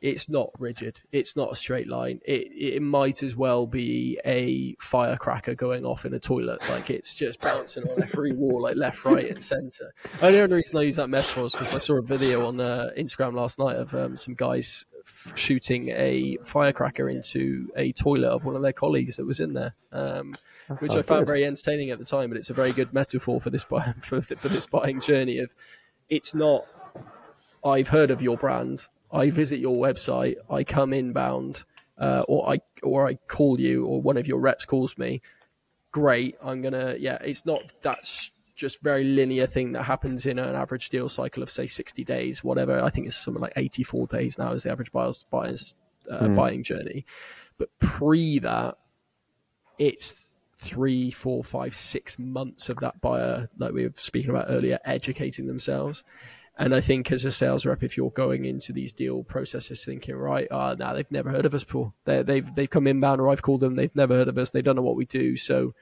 [0.01, 1.01] it's not rigid.
[1.11, 2.21] It's not a straight line.
[2.25, 6.67] It it might as well be a firecracker going off in a toilet.
[6.69, 9.93] Like it's just bouncing on every wall, like left, right, and centre.
[10.21, 12.59] And the only reason I use that metaphor is because I saw a video on
[12.59, 18.29] uh, Instagram last night of um, some guys f- shooting a firecracker into a toilet
[18.29, 19.73] of one of their colleagues that was in there.
[19.91, 20.33] Um,
[20.79, 21.27] which I found good.
[21.27, 24.19] very entertaining at the time, but it's a very good metaphor for this buy- for,
[24.21, 25.55] for this buying journey of
[26.09, 26.61] it's not
[27.63, 31.63] I've heard of your brand I visit your website, I come inbound,
[31.97, 35.21] uh, or I or I call you, or one of your reps calls me.
[35.91, 37.17] Great, I'm gonna yeah.
[37.21, 38.05] It's not that
[38.55, 42.43] just very linear thing that happens in an average deal cycle of say 60 days,
[42.43, 42.81] whatever.
[42.81, 45.75] I think it's something like 84 days now is the average buyer's buyer's
[46.09, 46.35] uh, mm.
[46.35, 47.05] buying journey.
[47.57, 48.75] But pre that,
[49.77, 54.79] it's three, four, five, six months of that buyer, like we were speaking about earlier,
[54.85, 56.03] educating themselves.
[56.57, 60.15] And I think as a sales rep, if you're going into these deal processes thinking,
[60.15, 61.93] right, uh, now nah, they've never heard of us before.
[62.05, 64.51] they have they've, they've come inbound or I've called them, they've never heard of us,
[64.51, 65.35] they don't know what we do.
[65.35, 65.73] So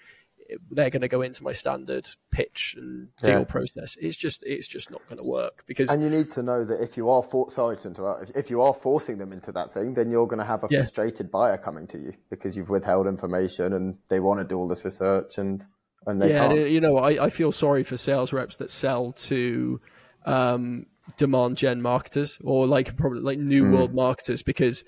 [0.71, 3.43] they're going to go into my standard pitch and deal yeah.
[3.45, 3.97] process.
[4.01, 5.91] It's just it's just not going to work because.
[5.91, 8.61] And you need to know that if you are for, sorry to interrupt, if you
[8.61, 10.79] are forcing them into that thing, then you're going to have a yeah.
[10.79, 14.67] frustrated buyer coming to you because you've withheld information and they want to do all
[14.67, 15.65] this research and
[16.05, 16.69] and they yeah, can't.
[16.69, 19.79] you know, I, I feel sorry for sales reps that sell to
[20.25, 20.85] um,
[21.17, 23.73] demand gen marketers or like probably like new mm.
[23.73, 24.83] world marketers because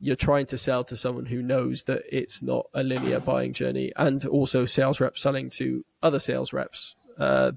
[0.00, 3.92] you're trying to sell to someone who knows that it's not a linear buying journey,
[3.96, 7.52] and also sales reps selling to other sales reps, uh,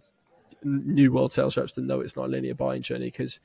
[0.64, 3.40] new world sales reps that know it's not a linear buying journey because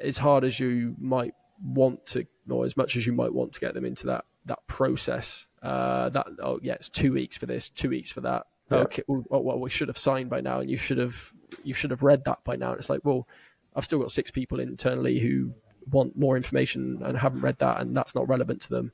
[0.00, 3.60] as hard as you might want to, or as much as you might want to
[3.60, 7.68] get them into that that process, uh, that oh yeah, it's two weeks for this,
[7.68, 8.46] two weeks for that.
[8.70, 8.78] Yeah.
[8.78, 11.32] Okay, well, well, we should have signed by now, and you should have
[11.64, 12.70] you should have read that by now.
[12.70, 13.26] And it's like, well,
[13.74, 15.52] I've still got six people internally who
[15.90, 18.92] want more information and haven't read that, and that's not relevant to them.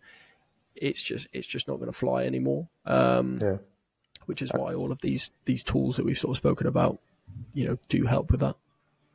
[0.74, 2.68] It's just it's just not going to fly anymore.
[2.86, 3.56] Um, yeah.
[4.26, 6.98] Which is why all of these these tools that we've sort of spoken about,
[7.52, 8.56] you know, do help with that.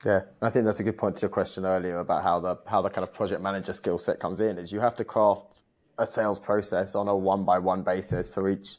[0.06, 2.82] Yeah, I think that's a good point to your question earlier about how the how
[2.82, 4.58] the kind of project manager skill set comes in.
[4.58, 5.46] Is you have to craft
[5.98, 8.78] a sales process on a one by one basis for each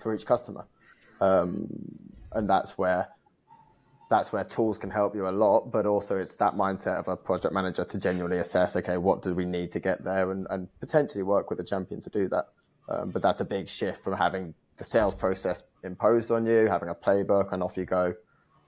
[0.00, 0.64] for each customer,
[1.20, 1.68] um,
[2.32, 3.08] and that's where
[4.08, 5.72] that's where tools can help you a lot.
[5.72, 9.34] But also, it's that mindset of a project manager to genuinely assess, okay, what do
[9.34, 12.46] we need to get there, and, and potentially work with a champion to do that.
[12.88, 16.88] Um, but that's a big shift from having the sales process imposed on you, having
[16.88, 18.14] a playbook, and off you go,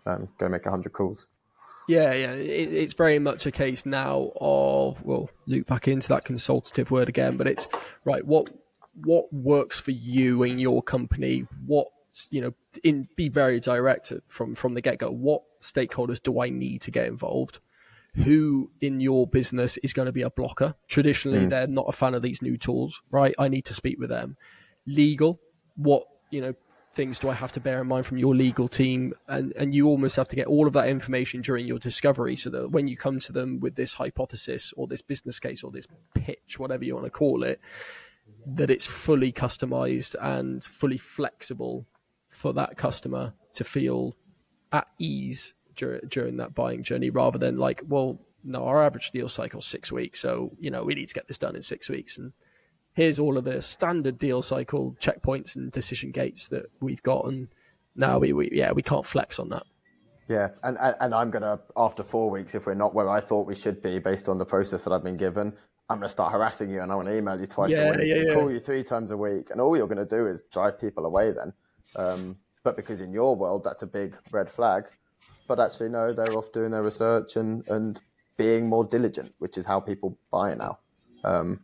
[0.06, 1.26] um, go make hundred calls.
[1.88, 6.24] Yeah, yeah, it, it's very much a case now of well, loop back into that
[6.24, 7.68] consultative word again, but it's
[8.04, 8.24] right.
[8.26, 8.48] What
[9.04, 11.46] what works for you and your company?
[11.66, 11.88] What
[12.30, 15.10] you know, in be very direct from from the get go.
[15.10, 17.60] What stakeholders do I need to get involved?
[18.24, 20.74] Who in your business is going to be a blocker?
[20.88, 21.50] Traditionally, mm.
[21.50, 23.34] they're not a fan of these new tools, right?
[23.38, 24.36] I need to speak with them.
[24.86, 25.40] Legal,
[25.76, 26.54] what you know,
[26.92, 29.12] things do I have to bear in mind from your legal team?
[29.28, 32.50] And, and you almost have to get all of that information during your discovery so
[32.50, 35.86] that when you come to them with this hypothesis or this business case or this
[36.14, 37.60] pitch, whatever you want to call it,
[38.46, 41.86] that it's fully customized and fully flexible
[42.28, 44.16] for that customer to feel
[44.72, 49.28] at ease dur- during that buying journey rather than like, well, no, our average deal
[49.28, 50.20] cycle is six weeks.
[50.20, 52.18] So, you know, we need to get this done in six weeks.
[52.18, 52.32] And
[52.98, 57.48] here's all of the standard deal cycle checkpoints and decision gates that we've got, and
[57.94, 59.62] now we, we yeah we can't flex on that.
[60.28, 63.46] Yeah, and, and and I'm gonna after four weeks, if we're not where I thought
[63.46, 65.52] we should be based on the process that I've been given,
[65.88, 68.00] I'm gonna start harassing you, and I want to email you twice yeah, a week,
[68.02, 68.34] yeah, yeah.
[68.34, 71.30] call you three times a week, and all you're gonna do is drive people away
[71.30, 71.52] then.
[71.96, 74.84] Um, but because in your world that's a big red flag,
[75.46, 78.00] but actually no, they're off doing their research and and
[78.36, 80.78] being more diligent, which is how people buy now.
[81.24, 81.60] Um,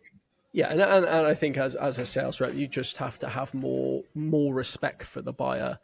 [0.52, 3.28] yeah, and, and, and I think as as a sales rep, you just have to
[3.28, 5.78] have more more respect for the buyer,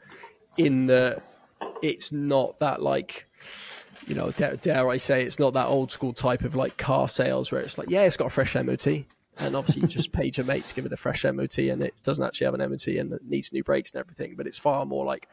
[0.56, 1.22] in that
[1.82, 3.26] it's not that like,
[4.06, 7.08] you know, dare, dare I say, it's not that old school type of like car
[7.08, 9.04] sales where it's like, yeah, it's got a fresh MOT,
[9.38, 11.94] and obviously you just page your mate to give it a fresh MOT, and it
[12.02, 14.84] doesn't actually have an MOT and it needs new brakes and everything, but it's far
[14.84, 15.28] more like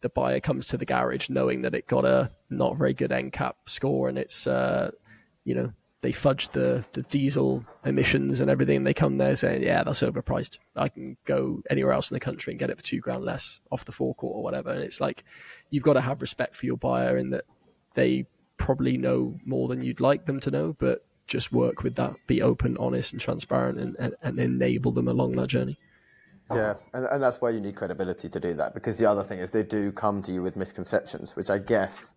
[0.00, 3.54] the buyer comes to the garage knowing that it got a not very good NCAP
[3.66, 4.90] score and it's uh,
[5.44, 8.84] you know they fudge the, the diesel emissions and everything.
[8.84, 10.58] They come there saying, yeah, that's overpriced.
[10.76, 13.60] I can go anywhere else in the country and get it for two grand less
[13.72, 14.70] off the forecourt or whatever.
[14.70, 15.24] And it's like,
[15.70, 17.44] you've got to have respect for your buyer in that
[17.94, 18.26] they
[18.58, 22.42] probably know more than you'd like them to know, but just work with that, be
[22.42, 25.76] open, honest, and transparent, and, and, and enable them along that journey.
[26.50, 28.72] Yeah, and, and that's why you need credibility to do that.
[28.72, 32.14] Because the other thing is, they do come to you with misconceptions, which I guess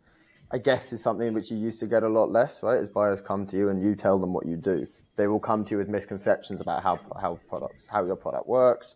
[0.51, 2.79] I guess is something which you used to get a lot less, right?
[2.79, 5.63] As buyers come to you and you tell them what you do, they will come
[5.65, 8.95] to you with misconceptions about how how products how your product works,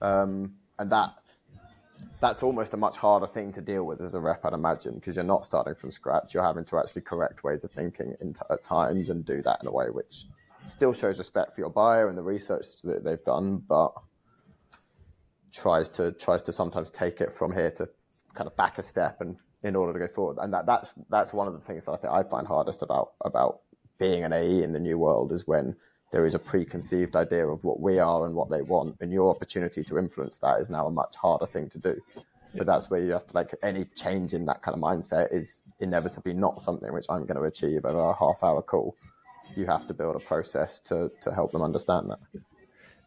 [0.00, 1.14] um, and that
[2.20, 5.16] that's almost a much harder thing to deal with as a rep, I'd imagine, because
[5.16, 6.34] you're not starting from scratch.
[6.34, 8.14] You're having to actually correct ways of thinking
[8.50, 10.26] at times and do that in a way which
[10.66, 13.92] still shows respect for your buyer and the research that they've done, but
[15.52, 17.88] tries to tries to sometimes take it from here to
[18.34, 20.38] kind of back a step and in order to go forward.
[20.40, 23.12] And that, that's that's one of the things that I think I find hardest about
[23.24, 23.60] about
[23.98, 25.76] being an AE in the new world is when
[26.12, 29.30] there is a preconceived idea of what we are and what they want, and your
[29.30, 32.00] opportunity to influence that is now a much harder thing to do.
[32.56, 35.62] But that's where you have to like any change in that kind of mindset is
[35.80, 38.94] inevitably not something which I'm going to achieve over a half hour call.
[39.56, 42.18] You have to build a process to to help them understand that.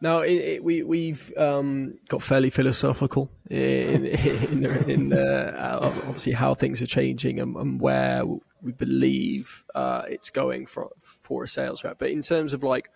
[0.02, 6.34] Now it, it, we we've um, got fairly philosophical in in, in, in uh, obviously
[6.34, 8.24] how things are changing and, and where
[8.62, 12.00] we believe uh, it's going for for a sales rep.
[12.00, 12.90] But in terms of like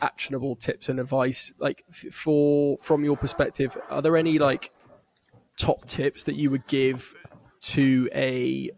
[0.00, 4.70] actionable tips and advice, like for from your perspective, are there any like
[5.56, 7.14] top tips that you would give
[7.60, 8.70] to a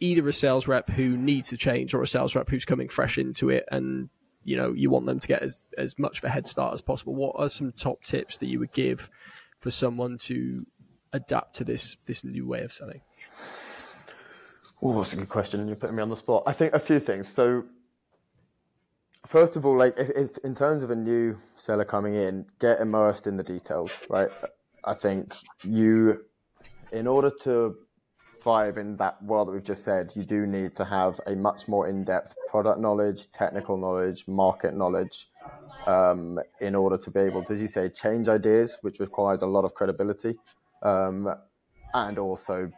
[0.00, 3.18] either a sales rep who needs to change or a sales rep who's coming fresh
[3.18, 4.08] into it and
[4.44, 6.80] you know you want them to get as, as much of a head start as
[6.80, 7.14] possible?
[7.14, 9.10] What are some top tips that you would give
[9.58, 10.66] for someone to
[11.12, 13.00] adapt to this this new way of selling?
[14.82, 16.44] Oh that's a good question and you're putting me on the spot.
[16.46, 17.28] I think a few things.
[17.28, 17.64] So
[19.26, 22.80] first of all, like if, if, in terms of a new seller coming in, get
[22.80, 24.28] immersed in the details, right?
[24.84, 26.24] I think you,
[26.92, 27.76] in order to
[28.42, 31.68] thrive in that world that we've just said, you do need to have a much
[31.68, 35.28] more in-depth product knowledge, technical knowledge, market knowledge,
[35.86, 39.46] um, in order to be able to, as you say, change ideas, which requires a
[39.46, 40.36] lot of credibility,
[40.82, 41.28] um,
[41.94, 42.70] and also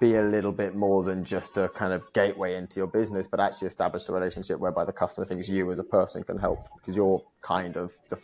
[0.00, 3.40] be a little bit more than just a kind of gateway into your business, but
[3.40, 6.96] actually establish a relationship whereby the customer thinks you as a person can help because
[6.96, 8.18] you're kind of the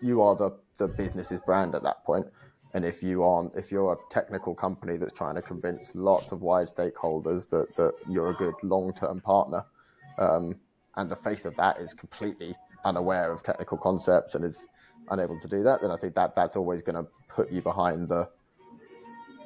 [0.00, 2.26] you are the the business's brand at that point.
[2.72, 6.40] And if you aren't, if you're a technical company that's trying to convince lots of
[6.40, 9.64] wide stakeholders that that you're a good long term partner,
[10.18, 10.56] um,
[10.96, 12.54] and the face of that is completely
[12.84, 14.66] unaware of technical concepts and is
[15.10, 18.08] unable to do that, then I think that that's always going to put you behind
[18.08, 18.28] the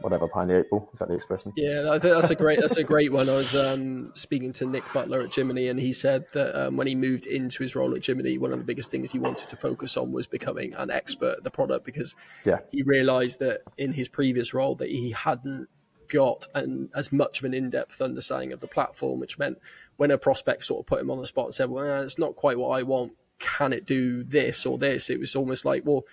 [0.01, 0.88] whatever behind the eight ball.
[0.92, 1.53] Is that the expression?
[1.57, 3.28] Yeah, I think that's a great that's a great one.
[3.28, 6.86] I was um, speaking to Nick Butler at Jiminny, and he said that um, when
[6.86, 9.57] he moved into his role at Jiminny, one of the biggest things he wanted to
[9.57, 12.14] focus on was becoming an expert at the product because
[12.45, 12.61] yeah.
[12.70, 15.68] he realised that in his previous role that he hadn't
[16.09, 19.59] got an, as much of an in-depth understanding of the platform, which meant
[19.97, 22.34] when a prospect sort of put him on the spot and said, "Well, it's not
[22.34, 25.11] quite what I want," can it do this or this?
[25.11, 26.05] It was almost like, well,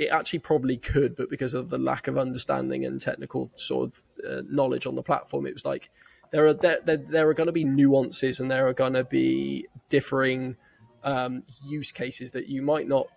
[0.00, 4.00] it actually probably could, but because of the lack of understanding and technical sort of
[4.26, 5.90] uh, knowledge on the platform, it was like
[6.30, 9.04] there are there, there, there are going to be nuances and there are going to
[9.04, 10.56] be differing
[11.04, 13.08] um, use cases that you might not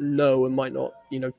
[0.00, 1.32] know and might not you know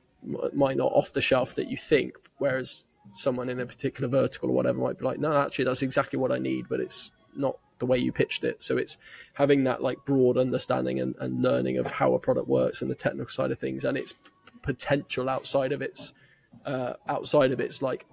[0.54, 4.54] might not off the shelf that you think, whereas someone in a particular vertical or
[4.54, 7.86] whatever might be like, no, actually that's exactly what I need, but it's not the
[7.86, 8.62] way you pitched it.
[8.62, 8.96] So it's
[9.34, 12.94] having that like broad understanding and, and learning of how a product works and the
[12.94, 14.14] technical side of things and its
[14.62, 16.14] potential outside of its
[16.64, 18.06] uh, outside of its like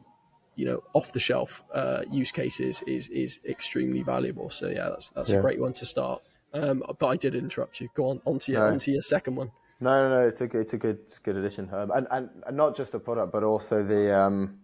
[0.56, 4.50] you know off the shelf uh, use cases is is extremely valuable.
[4.50, 5.40] So yeah, that's that's yeah.
[5.40, 6.22] a great one to start.
[6.54, 7.90] Um, but I did interrupt you.
[7.94, 8.74] Go on onto your no.
[8.74, 9.52] onto your second one.
[9.80, 10.28] No, no, no.
[10.28, 12.76] It's a good, it's a good, it's a good addition, um, and, and and not
[12.76, 14.58] just the product, but also the um,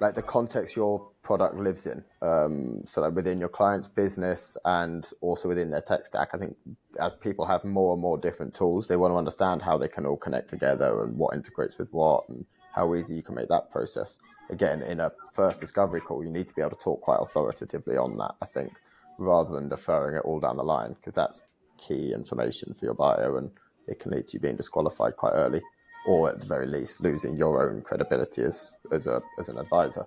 [0.00, 2.04] like the context your product lives in.
[2.22, 6.30] Um, so like within your client's business and also within their tech stack.
[6.32, 6.56] I think
[7.00, 10.06] as people have more and more different tools, they want to understand how they can
[10.06, 13.70] all connect together and what integrates with what and how easy you can make that
[13.70, 14.18] process.
[14.50, 17.96] Again, in a first discovery call, you need to be able to talk quite authoritatively
[17.96, 18.72] on that, I think,
[19.18, 21.42] rather than deferring it all down the line, because that's
[21.76, 23.50] key information for your buyer and
[23.86, 25.62] it can lead to you being disqualified quite early
[26.06, 30.06] or at the very least losing your own credibility as as a as an advisor.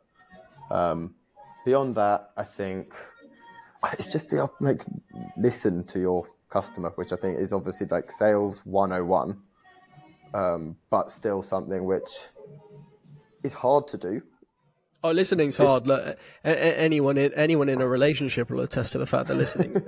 [0.70, 1.16] Um,
[1.66, 2.94] beyond that, I think
[3.94, 4.84] it's just the like
[5.38, 9.42] listen to your customer, which I think is obviously like sales 101,
[10.34, 12.10] um, but still something which
[13.44, 14.22] is hard to do.
[15.04, 15.88] Oh, listening's hard.
[15.88, 19.74] Look, anyone in anyone in a relationship will attest to the fact that listening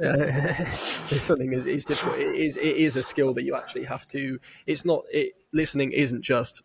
[1.12, 2.18] listening is, is difficult.
[2.18, 4.40] It is it is a skill that you actually have to.
[4.66, 5.04] It's not.
[5.12, 6.64] It, listening isn't just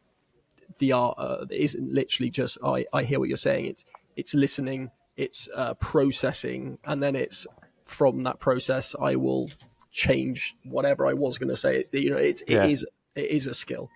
[0.78, 1.16] the art.
[1.18, 3.66] Uh, it isn't literally just I I hear what you're saying.
[3.66, 3.84] It's
[4.16, 4.90] it's listening.
[5.16, 7.46] It's uh, processing, and then it's
[7.82, 9.51] from that process I will
[9.90, 11.76] change whatever I was going to say.
[11.76, 12.64] It's you know it's it yeah.
[12.64, 13.90] is, it is a skill.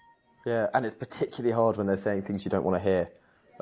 [0.45, 3.09] Yeah, and it's particularly hard when they're saying things you don't want to hear.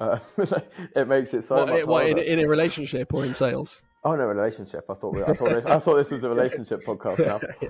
[0.00, 0.18] Uh,
[0.96, 3.82] it makes it so what, much what, in, in, a relationship or in sales?
[4.02, 4.86] Oh no, relationship.
[4.88, 7.38] I thought we, I thought this, I thought this was a relationship podcast now.
[7.60, 7.68] yeah.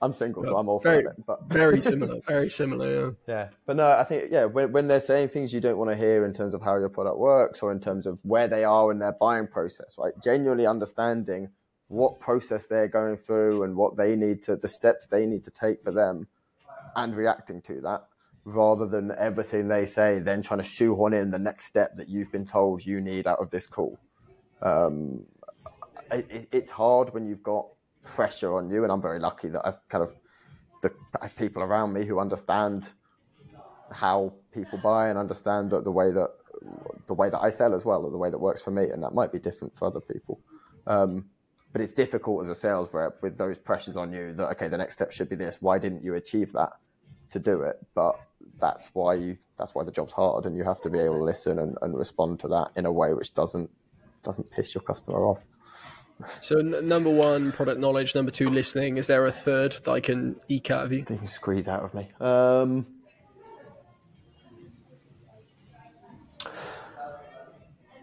[0.00, 1.26] I'm single, so I'm all very, for it.
[1.26, 3.16] But very similar, very similar.
[3.26, 3.34] Yeah.
[3.34, 5.96] Yeah, but no, I think yeah, when, when they're saying things you don't want to
[5.96, 8.92] hear in terms of how your product works or in terms of where they are
[8.92, 10.12] in their buying process, right?
[10.22, 11.48] Genuinely understanding
[11.88, 15.50] what process they're going through and what they need to, the steps they need to
[15.50, 16.28] take for them,
[16.94, 18.04] and reacting to that
[18.44, 22.32] rather than everything they say, then trying to shoehorn in the next step that you've
[22.32, 23.98] been told you need out of this call.
[24.62, 25.26] Um,
[26.10, 27.66] it, it's hard when you've got
[28.04, 30.14] pressure on you, and I'm very lucky that I've kind of
[30.80, 30.90] the
[31.36, 32.88] people around me who understand
[33.90, 36.30] how people buy and understand that the way that
[37.06, 39.02] the way that I sell as well, or the way that works for me, and
[39.02, 40.40] that might be different for other people.
[40.86, 41.26] Um,
[41.72, 44.78] but it's difficult as a sales rep with those pressures on you that okay, the
[44.78, 45.58] next step should be this.
[45.60, 46.72] Why didn't you achieve that
[47.30, 47.76] to do it?
[47.94, 48.18] But
[48.58, 51.24] that's why you that's why the job's hard and you have to be able to
[51.24, 53.70] listen and, and respond to that in a way which doesn't
[54.22, 55.44] doesn't piss your customer off.
[56.40, 58.14] So n- number one product knowledge.
[58.14, 58.96] Number two listening.
[58.96, 60.98] Is there a third that i can eke out of you?
[60.98, 62.08] You can squeeze out of me.
[62.20, 62.86] Um,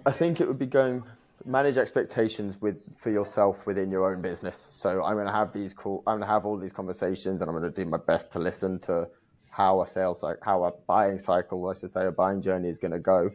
[0.06, 1.04] i think it would be going
[1.46, 4.68] manage expectations with for yourself within your own business.
[4.72, 7.50] So i'm going to have these cool i'm going to have all these conversations and
[7.50, 9.08] i'm going to do my best to listen to
[9.56, 12.92] how a sales how a buying cycle, I should say, a buying journey is going
[12.92, 13.30] to go.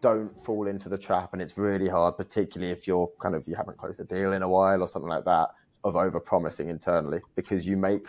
[0.00, 3.56] Don't fall into the trap, and it's really hard, particularly if you're kind of you
[3.56, 5.48] haven't closed a deal in a while or something like that.
[5.84, 8.06] of over promising internally because you make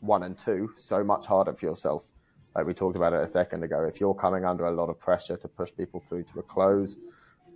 [0.00, 2.10] one and two so much harder for yourself.
[2.54, 4.98] Like we talked about it a second ago, if you're coming under a lot of
[4.98, 6.98] pressure to push people through to a close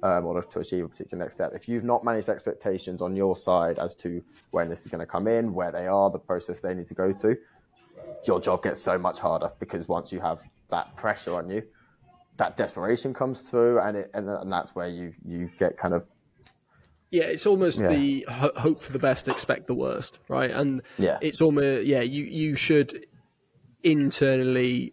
[0.03, 3.37] um, or to achieve a particular next step, if you've not managed expectations on your
[3.37, 4.23] side as to
[4.53, 6.95] when this is going to come in, where they are, the process they need to
[6.95, 7.37] go through,
[8.27, 11.63] your job gets so much harder because once you have that pressure on you,
[12.37, 16.09] that desperation comes through, and it, and, and that's where you you get kind of
[17.11, 17.89] yeah, it's almost yeah.
[17.89, 20.51] the ho- hope for the best, expect the worst, right?
[20.51, 21.19] And yeah.
[21.21, 23.07] it's almost yeah, you you should
[23.83, 24.93] internally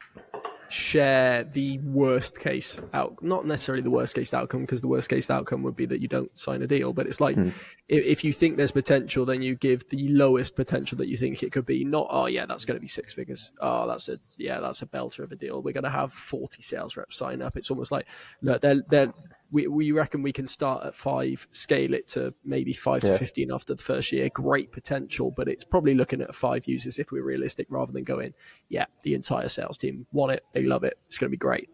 [0.74, 5.30] share the worst case out not necessarily the worst case outcome because the worst case
[5.30, 7.48] outcome would be that you don't sign a deal but it's like mm.
[7.88, 11.44] if, if, you think there's potential then you give the lowest potential that you think
[11.44, 11.84] it could be.
[11.84, 13.52] Not oh yeah that's going to be six figures.
[13.60, 15.62] Oh that's a yeah that's a belter of a deal.
[15.62, 17.56] We're going to have 40 sales reps sign up.
[17.56, 18.08] It's almost like
[18.42, 19.14] look they're they're
[19.54, 23.12] we, we reckon we can start at five, scale it to maybe five yeah.
[23.12, 24.28] to 15 after the first year.
[24.34, 28.34] Great potential, but it's probably looking at five users if we're realistic rather than going,
[28.70, 30.44] yeah, the entire sales team want it.
[30.54, 30.98] They love it.
[31.06, 31.70] It's going to be great.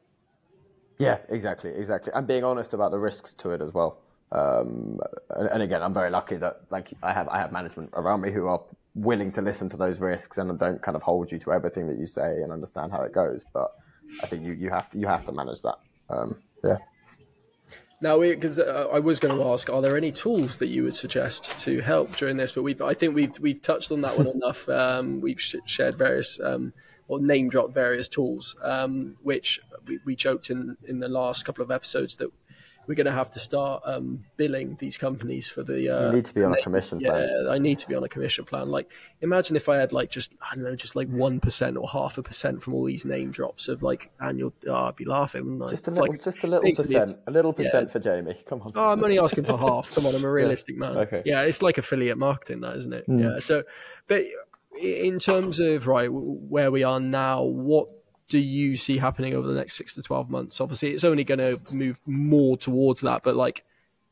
[0.98, 1.72] Yeah, exactly.
[1.72, 2.12] Exactly.
[2.14, 4.02] And being honest about the risks to it as well.
[4.34, 5.00] Um,
[5.30, 8.48] and, again, I'm very lucky that like I have, I have management around me who
[8.48, 8.62] are
[8.94, 11.98] willing to listen to those risks and don't kind of hold you to everything that
[11.98, 13.46] you say and understand how it goes.
[13.54, 13.72] But
[14.22, 15.78] I think you, you have to, you have to manage that.
[16.10, 16.80] Um, yeah.
[18.02, 20.96] Now, because uh, I was going to ask, are there any tools that you would
[20.96, 22.54] suggest to help during this?
[22.54, 24.70] But we've, I think we've we've touched on that one enough.
[24.70, 26.74] Um, we've sh- shared various um,
[27.10, 31.64] or name dropped various tools, um, which we, we, joked in in the last couple
[31.64, 32.32] of episodes that
[32.90, 35.88] we're going to have to start um, billing these companies for the.
[35.96, 37.30] Uh, you need to be on a commission yeah, plan.
[37.46, 38.70] Yeah, I need to be on a commission plan.
[38.70, 38.90] Like,
[39.22, 42.18] imagine if I had like just I don't know, just like one percent or half
[42.18, 44.54] a percent from all these name drops of like annual.
[44.68, 45.62] Oh, I'd be laughing.
[45.70, 47.92] Just a little, like, just a little percent, a little percent yeah.
[47.92, 48.42] for Jamie.
[48.48, 48.72] Come on.
[48.74, 49.94] Oh, I'm only asking for half.
[49.94, 50.80] Come on, I'm a realistic yeah.
[50.80, 50.98] man.
[50.98, 51.22] Okay.
[51.26, 53.08] Yeah, it's like affiliate marketing, that isn't it?
[53.08, 53.22] Mm.
[53.22, 53.40] Yeah.
[53.40, 53.66] So,
[54.08, 54.24] but
[54.82, 57.88] in terms of right where we are now, what
[58.30, 60.62] do you see happening over the next six to 12 months?
[60.62, 63.66] Obviously, it's only going to move more towards that, but like,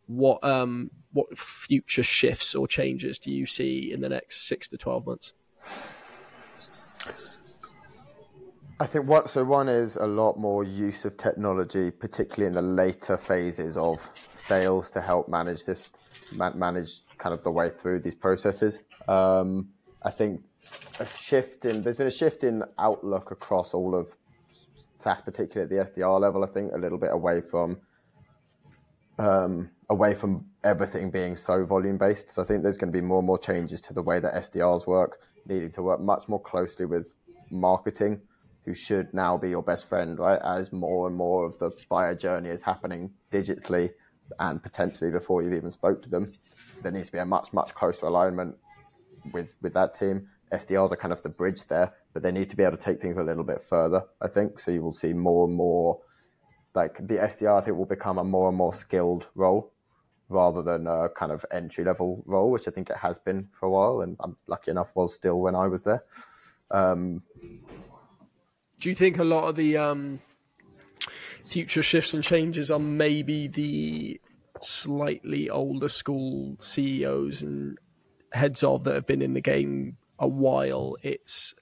[0.07, 4.77] what um what future shifts or changes do you see in the next six to
[4.77, 5.33] 12 months?
[8.79, 12.61] I think what so one is a lot more use of technology, particularly in the
[12.61, 15.91] later phases of sales, to help manage this,
[16.55, 18.83] manage kind of the way through these processes.
[19.07, 19.69] Um,
[20.03, 20.41] I think
[20.99, 24.15] a shift in there's been a shift in outlook across all of
[24.95, 26.43] SaaS, particularly at the SDR level.
[26.43, 27.77] I think a little bit away from
[29.19, 32.31] um, away from everything being so volume based.
[32.31, 34.33] So I think there's going to be more and more changes to the way that
[34.33, 37.15] SDRs work, needing to work much more closely with
[37.49, 38.21] marketing,
[38.65, 40.39] who should now be your best friend, right?
[40.43, 43.91] As more and more of the buyer journey is happening digitally
[44.39, 46.31] and potentially before you've even spoke to them,
[46.83, 48.55] there needs to be a much much closer alignment
[49.33, 50.27] with with that team.
[50.51, 53.01] SDRs are kind of the bridge there, but they need to be able to take
[53.01, 54.59] things a little bit further, I think.
[54.59, 55.99] So you will see more and more,
[56.73, 59.73] like the SDR, I think will become a more and more skilled role
[60.29, 63.65] rather than a kind of entry level role, which I think it has been for
[63.67, 64.01] a while.
[64.01, 66.03] And I'm lucky enough was still when I was there.
[66.71, 67.23] Um,
[68.79, 70.19] Do you think a lot of the um,
[71.45, 74.19] future shifts and changes are maybe the
[74.61, 77.77] slightly older school CEOs and
[78.33, 81.53] heads of that have been in the game a while, it's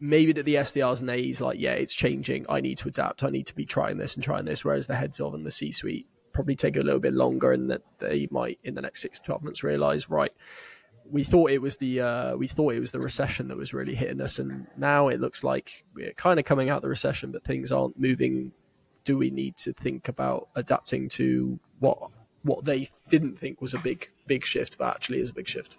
[0.00, 2.46] maybe that the SDRs and AEs like, yeah, it's changing.
[2.48, 3.24] I need to adapt.
[3.24, 4.64] I need to be trying this and trying this.
[4.64, 7.70] Whereas the heads of and the C suite probably take a little bit longer and
[7.70, 10.32] that they might in the next six to 12 months realize, right,
[11.10, 13.94] we thought it was the uh, we thought it was the recession that was really
[13.94, 17.30] hitting us, and now it looks like we're kind of coming out of the recession,
[17.30, 18.52] but things aren't moving.
[19.04, 22.10] Do we need to think about adapting to what
[22.42, 25.78] what they didn't think was a big big shift, but actually is a big shift?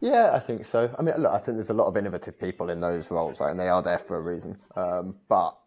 [0.00, 0.94] Yeah, I think so.
[0.98, 3.50] I mean, look, I think there's a lot of innovative people in those roles, right?
[3.50, 4.56] And they are there for a reason.
[4.76, 5.58] Um, but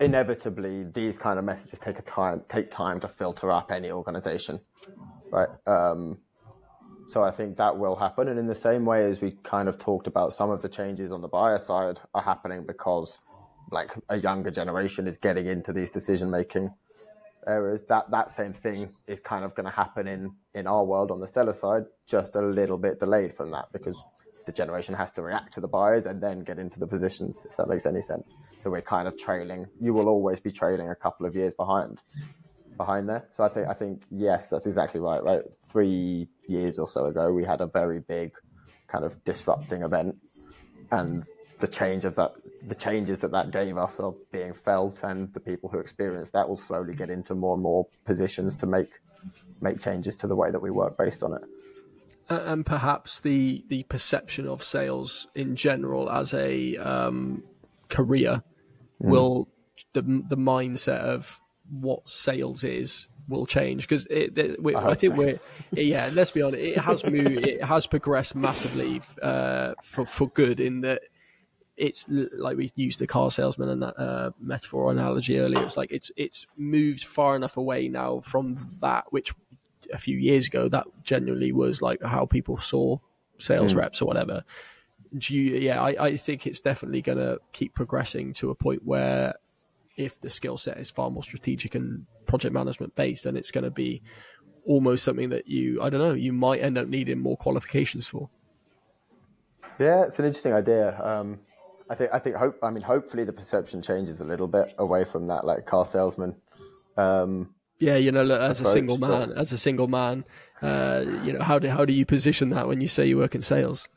[0.00, 4.60] inevitably, these kind of messages take a time take time to filter up any organization,
[5.32, 5.48] right?
[5.66, 6.18] Um,
[7.08, 8.28] so I think that will happen.
[8.28, 11.10] And in the same way as we kind of talked about, some of the changes
[11.10, 13.18] on the buyer side are happening because,
[13.72, 16.72] like, a younger generation is getting into these decision making
[17.46, 17.84] Uh, areas.
[17.88, 21.20] That that same thing is kind of going to happen in in our world on
[21.20, 24.02] the seller side, just a little bit delayed from that because
[24.46, 27.46] the generation has to react to the buyers and then get into the positions.
[27.48, 28.38] If that makes any sense.
[28.62, 29.66] So we're kind of trailing.
[29.80, 32.00] You will always be trailing a couple of years behind
[32.76, 33.28] behind there.
[33.32, 35.22] So I think I think yes, that's exactly right.
[35.22, 38.32] Right, three years or so ago, we had a very big
[38.86, 40.16] kind of disrupting event,
[40.90, 41.24] and
[41.60, 42.32] the change of that,
[42.66, 46.48] the changes that that gave us are being felt, and the people who experience that
[46.48, 48.90] will slowly get into more and more positions to make
[49.60, 51.42] make changes to the way that we work based on it.
[52.30, 57.42] and perhaps the the perception of sales in general as a um,
[57.88, 58.42] career
[59.02, 59.08] mm.
[59.10, 59.48] will
[59.92, 61.40] the the mindset of
[61.70, 64.28] what sales is will change because I,
[64.74, 65.18] I, think so.
[65.18, 65.40] we're
[65.72, 70.58] yeah let's be honest it has moved it has progressed massively uh, for for good
[70.58, 71.02] in that
[71.80, 75.90] it's like we used the car salesman and that uh, metaphor analogy earlier it's like
[75.90, 79.32] it's it's moved far enough away now from that which
[79.92, 82.96] a few years ago that genuinely was like how people saw
[83.36, 83.78] sales mm.
[83.78, 84.44] reps or whatever
[85.12, 89.34] you, yeah I, I think it's definitely going to keep progressing to a point where
[89.96, 93.64] if the skill set is far more strategic and project management based, then it's going
[93.64, 94.02] to be
[94.64, 98.28] almost something that you, I don't know, you might end up needing more qualifications for.
[99.78, 100.98] Yeah, it's an interesting idea.
[101.02, 101.40] Um,
[101.90, 105.04] I think, I think, hope, I mean, hopefully the perception changes a little bit away
[105.04, 106.36] from that, like car salesman.
[106.96, 109.38] Um, yeah, you know, look, as approach, a single man, but...
[109.38, 110.24] as a single man,
[110.62, 113.34] uh, you know, how do how do you position that when you say you work
[113.34, 113.88] in sales?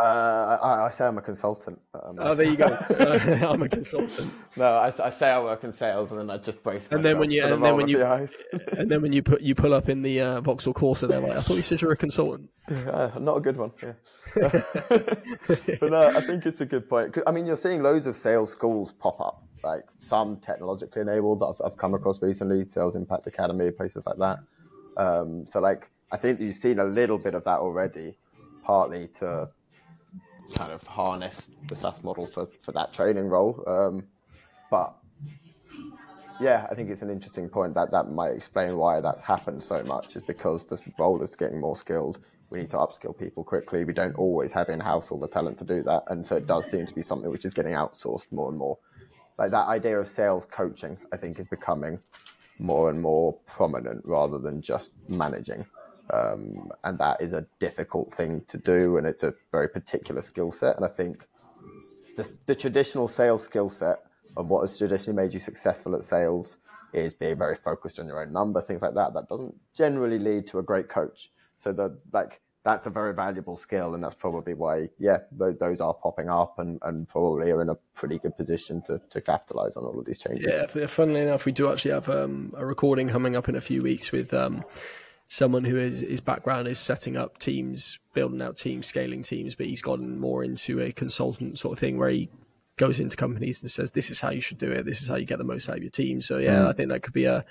[0.00, 1.78] Uh, I, I, say I'm a consultant.
[1.92, 2.64] Um, oh, there you go.
[2.98, 4.32] uh, I'm a consultant.
[4.56, 6.88] No, I, I, say I work in sales, and then I just brace.
[6.90, 8.30] And then when you, and the then when you, the
[8.78, 11.36] and then when you put you pull up in the uh, Vauxhall Corsa, they're like,
[11.36, 13.72] "I thought you said you're a consultant." Yeah, not a good one.
[13.82, 13.92] Yeah.
[14.34, 17.18] but no, I think it's a good point.
[17.26, 21.46] I mean, you're seeing loads of sales schools pop up, like some technologically enabled that
[21.46, 24.38] I've, I've come across recently, Sales Impact Academy, places like that.
[24.96, 28.16] Um, so, like, I think you've seen a little bit of that already,
[28.64, 29.50] partly to
[30.54, 33.62] kind of harness the SaaS model for, for that training role.
[33.66, 34.06] Um,
[34.70, 34.94] but
[36.40, 39.82] yeah, I think it's an interesting point that that might explain why that's happened so
[39.84, 42.18] much is because the role is getting more skilled.
[42.50, 43.84] We need to upskill people quickly.
[43.84, 46.04] We don't always have in house all the talent to do that.
[46.08, 48.78] And so it does seem to be something which is getting outsourced more and more.
[49.38, 52.00] Like that idea of sales coaching, I think, is becoming
[52.58, 55.64] more and more prominent rather than just managing.
[56.12, 60.50] Um, and that is a difficult thing to do, and it's a very particular skill
[60.50, 60.76] set.
[60.76, 61.24] And I think
[62.16, 64.00] the, the traditional sales skill set
[64.36, 66.58] of what has traditionally made you successful at sales
[66.92, 69.14] is being very focused on your own number, things like that.
[69.14, 71.30] That doesn't generally lead to a great coach.
[71.58, 75.80] So the like that's a very valuable skill, and that's probably why yeah those, those
[75.80, 79.76] are popping up, and, and probably are in a pretty good position to, to capitalize
[79.76, 80.46] on all of these changes.
[80.46, 83.82] Yeah, funnily enough, we do actually have um, a recording coming up in a few
[83.82, 84.34] weeks with.
[84.34, 84.64] Um,
[85.30, 89.66] someone who is his background is setting up teams, building out teams, scaling teams, but
[89.66, 92.28] he's gotten more into a consultant sort of thing where he
[92.76, 94.84] goes into companies and says, "This is how you should do it.
[94.84, 96.66] This is how you get the most out of your team." So yeah, mm.
[96.66, 97.44] I think that could be a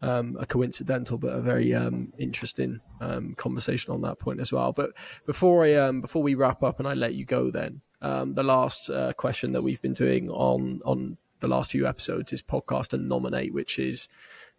[0.00, 4.72] um, a coincidental but a very um, interesting um, conversation on that point as well.
[4.72, 4.92] But
[5.26, 8.42] before I um, before we wrap up and I let you go, then um, the
[8.42, 12.94] last uh, question that we've been doing on on the last few episodes is podcast
[12.94, 14.08] and nominate, which is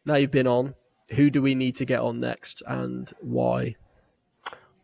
[0.05, 0.75] now you've been on
[1.15, 3.75] who do we need to get on next and why?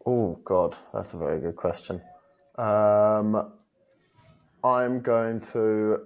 [0.06, 2.02] Oh God, that's a very good question.
[2.58, 3.52] Um,
[4.64, 6.00] I'm going to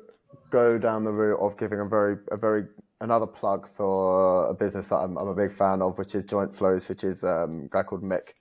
[0.50, 2.66] go down the route of giving a very, a very
[3.02, 6.90] another plug for a business that I'm, I'm a big fan of, which is JointFlows,
[6.90, 8.34] which is um, a guy called Mick,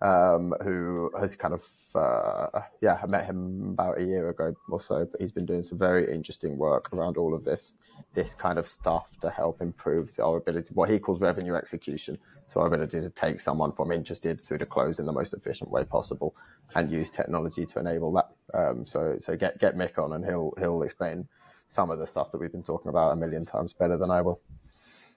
[0.00, 4.78] um, who has kind of, uh, yeah, I met him about a year ago or
[4.78, 7.74] so, but he's been doing some very interesting work around all of this,
[8.14, 12.18] this kind of stuff to help improve our ability, what he calls revenue execution.
[12.48, 15.70] So our ability to take someone from interested through to close in the most efficient
[15.70, 16.34] way possible
[16.74, 18.28] and use technology to enable that.
[18.54, 21.28] Um, so, so get, get Mick on and he'll, he'll explain
[21.66, 24.22] some of the stuff that we've been talking about a million times better than I
[24.22, 24.40] will.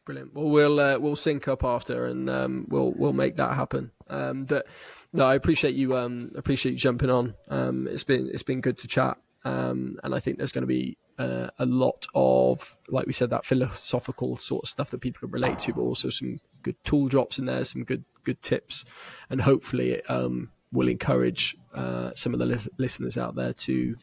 [0.06, 0.34] Brilliant.
[0.34, 3.92] Well, we'll uh, we'll sync up after, and um, we'll we'll make that happen.
[4.10, 4.66] Um, but
[5.14, 7.36] no, I appreciate you um, appreciate you jumping on.
[7.50, 10.68] Um, it's been it's been good to chat, um, and I think there's going to
[10.68, 15.20] be uh, a lot of like we said that philosophical sort of stuff that people
[15.20, 18.86] can relate to, but also some good tool drops in there, some good good tips,
[19.30, 23.96] and hopefully it um, will encourage uh, some of the li- listeners out there to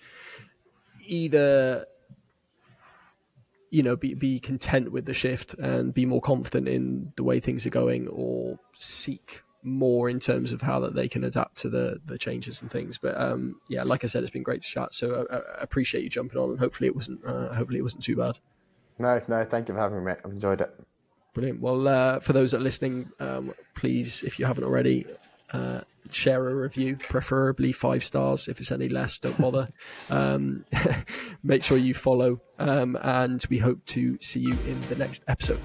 [1.07, 1.87] either
[3.71, 7.41] you know, be, be content with the shift and be more confident in the way
[7.41, 11.69] things are going or seek more in terms of how that they can adapt to
[11.69, 12.97] the the changes and things.
[12.99, 14.95] But um, yeah, like I said, it's been great to chat.
[14.95, 18.03] So I, I appreciate you jumping on, and hopefully it wasn't uh, hopefully it wasn't
[18.05, 18.39] too bad.
[18.99, 20.13] No, no, thank you for having me.
[20.13, 20.75] I've enjoyed it.
[21.35, 21.61] Brilliant.
[21.61, 25.07] Well, uh, for those that are listening, um, please, if you haven't already,
[25.53, 25.81] uh,
[26.11, 28.49] share a review, preferably five stars.
[28.49, 29.69] If it's any less, don't bother.
[30.11, 30.65] Um,
[31.43, 35.61] make sure you follow, um, and we hope to see you in the next episode.